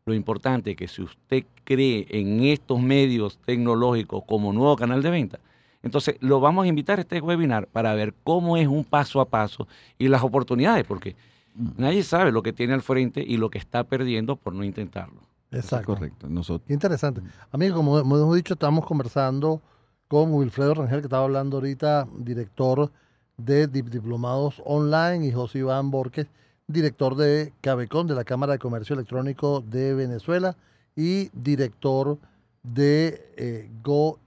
Lo 0.08 0.13
importante 0.13 0.72
es 0.72 0.78
que 0.78 0.88
si 0.88 1.02
usted 1.02 1.43
cree 1.65 2.08
en 2.10 2.41
estos 2.46 2.82
medios 2.82 3.38
tecnológicos 3.46 4.24
como 4.26 4.54
nuevo 4.54 4.78
canal 4.78 5.04
de 5.04 5.10
venta, 5.10 5.39
entonces 5.84 6.15
lo 6.22 6.39
vamos 6.39 6.63
a 6.63 6.67
invitar 6.70 6.98
a 6.98 7.02
este 7.02 7.20
webinar 7.20 7.67
para 7.67 7.93
ver 7.93 8.13
cómo 8.24 8.56
es 8.56 8.70
un 8.70 8.86
paso 8.86 9.20
a 9.20 9.26
paso 9.26 9.67
y 9.98 10.08
las 10.08 10.24
oportunidades, 10.24 10.86
porque 10.86 11.17
mm. 11.56 11.72
nadie 11.76 12.04
sabe 12.04 12.32
lo 12.32 12.41
que 12.41 12.54
tiene 12.54 12.74
al 12.74 12.82
frente 12.82 13.22
y 13.22 13.36
lo 13.36 13.50
que 13.50 13.58
está 13.58 13.84
perdiendo 13.84 14.38
por 14.38 14.54
no 14.54 14.63
intentarlo. 14.63 15.20
Exacto. 15.52 15.93
correcto. 15.93 16.30
Interesante. 16.70 17.22
Amigos, 17.52 17.76
como 17.76 18.00
hemos 18.00 18.34
dicho, 18.34 18.54
estamos 18.54 18.86
conversando 18.86 19.62
con 20.08 20.34
Wilfredo 20.34 20.74
Rangel, 20.74 21.02
que 21.02 21.08
estaba 21.08 21.26
hablando 21.26 21.58
ahorita, 21.58 22.08
director 22.17 22.93
de 23.36 23.67
Diplomados 23.67 24.62
Online, 24.63 25.28
y 25.28 25.34
José 25.34 25.60
Iván 25.60 25.91
Borges, 25.91 26.28
director 26.67 27.15
de 27.15 27.53
Cabecon, 27.62 28.08
de 28.08 28.15
la 28.15 28.23
Cámara 28.23 28.53
de 28.53 28.60
Comercio 28.60 28.93
Electrónico 28.93 29.62
de 29.62 29.93
Venezuela, 29.93 30.56
y 30.95 31.30
director 31.34 32.17
de 32.63 33.32
eh, 33.38 33.69
Go 33.84 34.19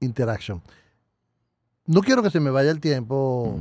Interaction. 0.00 0.60
No 1.86 2.02
quiero 2.02 2.22
que 2.22 2.30
se 2.30 2.40
me 2.40 2.50
vaya 2.50 2.70
el 2.70 2.80
tiempo 2.80 3.58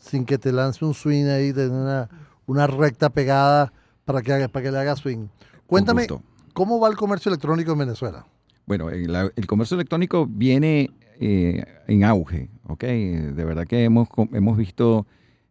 sin 0.00 0.24
que 0.24 0.38
te 0.38 0.52
lance 0.52 0.84
un 0.84 0.94
swing 0.94 1.26
ahí 1.26 1.52
de 1.52 1.68
una, 1.68 2.08
una 2.46 2.66
recta 2.66 3.10
pegada 3.10 3.72
para 4.04 4.22
que, 4.22 4.48
para 4.48 4.62
que 4.62 4.70
le 4.70 4.78
haga 4.78 4.96
swing. 4.96 5.26
Cuéntame, 5.66 6.06
¿cómo 6.52 6.80
va 6.80 6.88
el 6.88 6.96
comercio 6.96 7.28
electrónico 7.30 7.72
en 7.72 7.78
Venezuela? 7.78 8.26
Bueno, 8.66 8.88
el, 8.88 9.46
comercio 9.46 9.74
electrónico 9.74 10.26
viene 10.26 10.90
eh, 11.20 11.64
en 11.86 12.04
auge, 12.04 12.48
¿ok? 12.66 12.84
De 12.84 13.44
verdad 13.44 13.66
que 13.66 13.84
hemos, 13.84 14.08
hemos 14.32 14.56
visto 14.56 15.06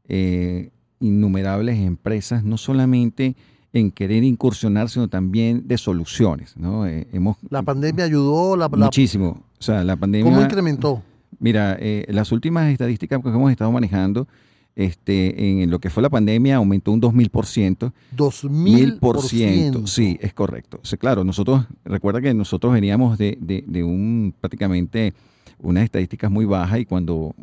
eh, 0.07 0.71
innumerables 1.03 1.79
empresas, 1.79 2.43
no 2.43 2.57
solamente 2.57 3.35
en 3.73 3.91
querer 3.91 4.23
incursionar, 4.23 4.89
sino 4.89 5.07
también 5.07 5.67
de 5.67 5.77
soluciones, 5.77 6.55
¿no? 6.57 6.85
Eh, 6.85 7.07
hemos, 7.11 7.37
la 7.49 7.63
pandemia 7.63 8.05
ayudó, 8.05 8.55
la, 8.55 8.69
muchísimo. 8.69 9.43
O 9.59 9.63
sea, 9.63 9.83
la 9.83 9.95
pandemia. 9.95 10.31
¿Cómo 10.31 10.43
incrementó? 10.43 11.01
Mira, 11.39 11.77
las 12.07 12.31
últimas 12.31 12.71
estadísticas 12.71 13.21
que 13.21 13.29
hemos 13.29 13.51
estado 13.51 13.71
manejando 13.71 14.27
este, 14.75 15.61
en 15.61 15.69
lo 15.69 15.79
que 15.79 15.89
fue 15.89 16.01
la 16.01 16.09
pandemia 16.09 16.55
aumentó 16.55 16.91
un 16.91 17.01
2000%. 17.01 17.91
2000%. 18.15 19.87
Sí, 19.87 20.17
es 20.19 20.33
correcto. 20.33 20.81
claro, 20.99 21.23
nosotros, 21.23 21.65
recuerda 21.85 22.21
que 22.21 22.33
nosotros 22.33 22.73
veníamos 22.73 23.17
de, 23.17 23.37
de, 23.39 23.83
un 23.83 24.33
prácticamente 24.39 25.13
unas 25.59 25.83
estadísticas 25.83 26.31
muy 26.31 26.45
bajas 26.45 26.79
y 26.79 26.85
cuando 26.85 27.35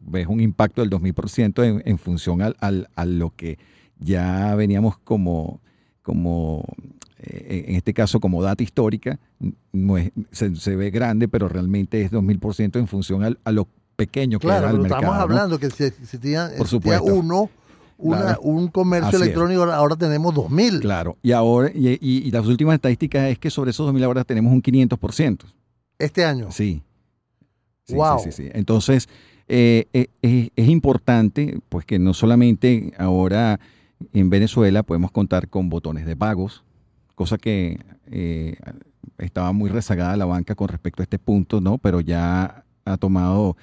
ves 0.00 0.26
un 0.26 0.40
impacto 0.40 0.80
del 0.80 0.90
2000% 0.90 1.64
en, 1.64 1.82
en 1.84 1.98
función 1.98 2.42
al, 2.42 2.56
al, 2.60 2.88
a 2.94 3.04
lo 3.04 3.30
que 3.34 3.58
ya 3.98 4.54
veníamos 4.54 4.98
como, 4.98 5.60
como 6.02 6.64
eh, 7.26 7.66
en 7.68 7.76
este 7.76 7.94
caso 7.94 8.20
como 8.20 8.42
data 8.42 8.62
histórica, 8.62 9.18
no 9.72 9.96
es, 9.96 10.12
se, 10.30 10.76
ve 10.76 10.90
grande, 10.90 11.28
pero 11.28 11.48
realmente 11.48 12.02
es 12.02 12.12
2000% 12.12 12.78
en 12.78 12.86
función 12.86 13.22
al, 13.22 13.38
a 13.44 13.52
lo 13.52 13.66
pequeño 13.96 14.38
que 14.38 14.46
claro, 14.46 14.66
era 14.66 14.74
el 14.74 14.80
mercado. 14.80 15.02
Estamos 15.02 15.22
hablando 15.22 15.58
que 15.58 15.70
si 15.70 15.84
existía, 15.84 16.50
uno, 17.02 17.48
un 17.96 18.68
comercio 18.68 19.18
electrónico, 19.18 19.62
ahora 19.64 19.96
tenemos 19.96 20.34
2.000. 20.34 20.80
Claro, 20.80 21.16
y 21.22 21.32
ahora 21.32 21.70
y, 21.74 22.30
las 22.30 22.46
últimas 22.46 22.74
estadísticas 22.74 23.30
es 23.30 23.38
que 23.38 23.50
sobre 23.50 23.70
esos 23.70 23.90
2.000 23.90 24.04
ahora 24.04 24.24
tenemos 24.24 24.52
un 24.52 24.62
500%. 24.62 25.44
¿Este 25.98 26.24
año? 26.24 26.50
Sí. 26.50 26.82
Wow. 27.90 28.18
Sí, 28.18 28.32
sí, 28.32 28.48
Entonces, 28.52 29.08
eh, 29.48 29.86
eh, 29.92 30.50
es 30.56 30.68
importante 30.68 31.58
pues 31.68 31.84
que 31.84 31.98
no 31.98 32.14
solamente 32.14 32.92
ahora 32.98 33.60
en 34.12 34.30
Venezuela 34.30 34.82
podemos 34.82 35.10
contar 35.10 35.48
con 35.48 35.68
botones 35.68 36.06
de 36.06 36.16
pagos, 36.16 36.64
cosa 37.14 37.38
que 37.38 37.78
eh, 38.06 38.56
estaba 39.18 39.52
muy 39.52 39.70
rezagada 39.70 40.16
la 40.16 40.24
banca 40.24 40.54
con 40.54 40.68
respecto 40.68 41.02
a 41.02 41.04
este 41.04 41.18
punto, 41.18 41.60
¿no? 41.60 41.78
Pero 41.78 42.00
ya 42.00 42.64
ha 42.84 42.96
tomado 42.96 43.56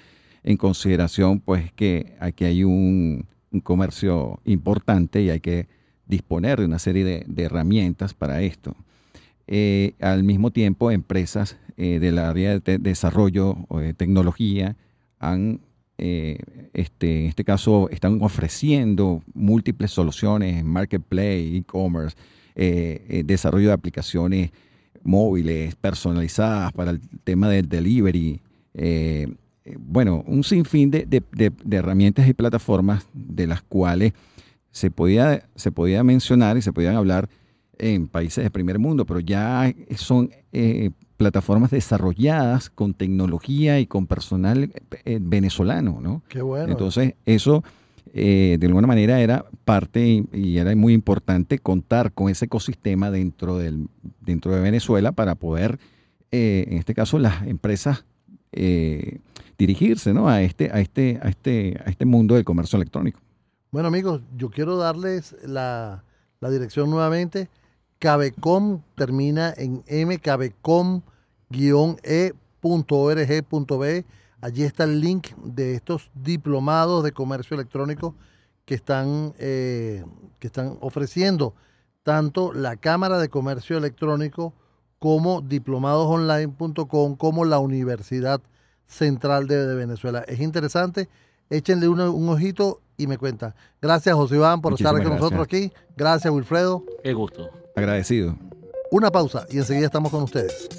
en 0.43 0.57
consideración 0.57 1.39
pues 1.39 1.71
que 1.73 2.15
aquí 2.19 2.45
hay 2.45 2.63
un, 2.63 3.27
comercio 3.63 4.39
importante 4.45 5.21
y 5.21 5.29
hay 5.29 5.41
que 5.41 5.67
disponer 6.05 6.59
de 6.59 6.65
una 6.65 6.79
serie 6.79 7.03
de, 7.03 7.43
herramientas 7.43 8.13
para 8.13 8.41
esto. 8.41 8.77
Eh, 9.45 9.93
al 9.99 10.23
mismo 10.23 10.51
tiempo, 10.51 10.89
empresas 10.89 11.57
eh, 11.81 11.99
del 11.99 12.19
área 12.19 12.59
de 12.59 12.77
desarrollo 12.77 13.57
de 13.71 13.93
tecnología 13.93 14.75
han, 15.19 15.61
eh, 15.97 16.37
este, 16.73 17.21
en 17.21 17.25
este 17.27 17.43
caso, 17.43 17.89
están 17.89 18.21
ofreciendo 18.21 19.23
múltiples 19.33 19.91
soluciones 19.91 20.63
marketplace, 20.63 21.57
e-commerce, 21.57 22.15
desarrollo 22.53 23.69
de 23.69 23.73
aplicaciones 23.73 24.51
móviles 25.03 25.73
personalizadas 25.75 26.71
para 26.73 26.91
el 26.91 27.01
tema 27.23 27.49
del 27.49 27.67
delivery, 27.67 28.41
eh, 29.63 29.77
bueno, 29.79 30.23
un 30.25 30.43
sinfín 30.43 30.89
de, 30.89 31.05
de, 31.05 31.77
herramientas 31.77 32.27
y 32.27 32.33
plataformas 32.33 33.07
de 33.13 33.47
las 33.47 33.61
cuales 33.61 34.13
se 34.71 34.89
podía, 34.89 35.47
se 35.55 35.71
podía 35.71 36.03
mencionar 36.03 36.57
y 36.57 36.61
se 36.61 36.73
podían 36.73 36.95
hablar 36.95 37.29
en 37.77 38.07
países 38.07 38.43
de 38.43 38.51
primer 38.51 38.79
mundo, 38.79 39.05
pero 39.05 39.19
ya 39.19 39.73
son 39.95 40.31
eh, 40.51 40.91
plataformas 41.21 41.71
desarrolladas 41.71 42.69
con 42.69 42.93
tecnología 42.93 43.79
y 43.79 43.85
con 43.85 44.07
personal 44.07 44.71
eh, 45.05 45.19
venezolano, 45.21 45.99
¿no? 46.01 46.23
Qué 46.27 46.41
bueno. 46.41 46.71
Entonces, 46.71 47.13
eso 47.25 47.63
de 48.13 48.59
alguna 48.63 48.87
manera 48.87 49.21
era 49.21 49.45
parte 49.63 50.25
y, 50.33 50.57
era 50.57 50.75
muy 50.75 50.93
importante 50.93 51.59
contar 51.59 52.11
con 52.11 52.29
ese 52.29 52.45
ecosistema 52.45 53.09
dentro, 53.09 53.57
del, 53.57 53.87
dentro 54.19 54.51
de 54.51 54.59
Venezuela 54.59 55.13
para 55.13 55.35
poder, 55.35 55.79
en 56.31 56.77
este 56.77 56.93
caso, 56.93 57.19
las 57.19 57.47
empresas 57.47 58.03
dirigirse 59.61 60.11
¿no? 60.13 60.27
a, 60.27 60.41
este, 60.41 60.71
a, 60.73 60.79
este, 60.79 61.19
a, 61.21 61.29
este, 61.29 61.79
a 61.85 61.89
este 61.89 62.05
mundo 62.05 62.33
del 62.33 62.43
comercio 62.43 62.77
electrónico. 62.77 63.19
Bueno 63.71 63.87
amigos, 63.87 64.21
yo 64.35 64.49
quiero 64.49 64.75
darles 64.75 65.35
la, 65.45 66.03
dirección 66.41 66.89
nuevamente. 66.89 67.47
Cabecom 67.99 68.81
termina 68.95 69.53
en 69.55 69.83
mcabecom-e.org.be. 71.51 74.05
Allí 74.41 74.63
está 74.63 74.85
el 74.85 75.01
link 75.01 75.27
de 75.43 75.75
estos 75.75 76.09
diplomados 76.15 77.03
de 77.03 77.11
comercio 77.11 77.55
electrónico 77.55 78.15
que 78.65 78.75
están, 78.75 79.33
eh, 79.37 80.03
que 80.39 80.47
están 80.47 80.77
ofreciendo 80.81 81.53
tanto 82.03 82.53
la 82.53 82.77
Cámara 82.77 83.19
de 83.19 83.29
Comercio 83.29 83.77
Electrónico 83.77 84.53
como 84.97 85.41
diplomadosonline.com 85.41 87.15
como 87.15 87.45
la 87.45 87.59
Universidad 87.59 88.41
central 88.87 89.47
de, 89.47 89.75
Venezuela. 89.75 90.23
Es 90.27 90.39
interesante, 90.39 91.09
échenle 91.49 91.87
un 91.87 92.29
ojito 92.29 92.81
y 92.97 93.07
me 93.07 93.17
cuentan. 93.17 93.55
Gracias, 93.81 94.15
José 94.15 94.35
Iván, 94.35 94.61
por 94.61 94.73
estar 94.73 94.93
con 94.93 95.09
nosotros 95.09 95.41
aquí. 95.41 95.71
Gracias, 95.97 96.31
Wilfredo. 96.31 96.83
Qué 97.03 97.13
gusto. 97.13 97.49
Agradecido. 97.75 98.35
Una 98.91 99.09
pausa 99.09 99.47
y 99.49 99.57
enseguida 99.57 99.85
estamos 99.85 100.11
con 100.11 100.23
ustedes. 100.23 100.69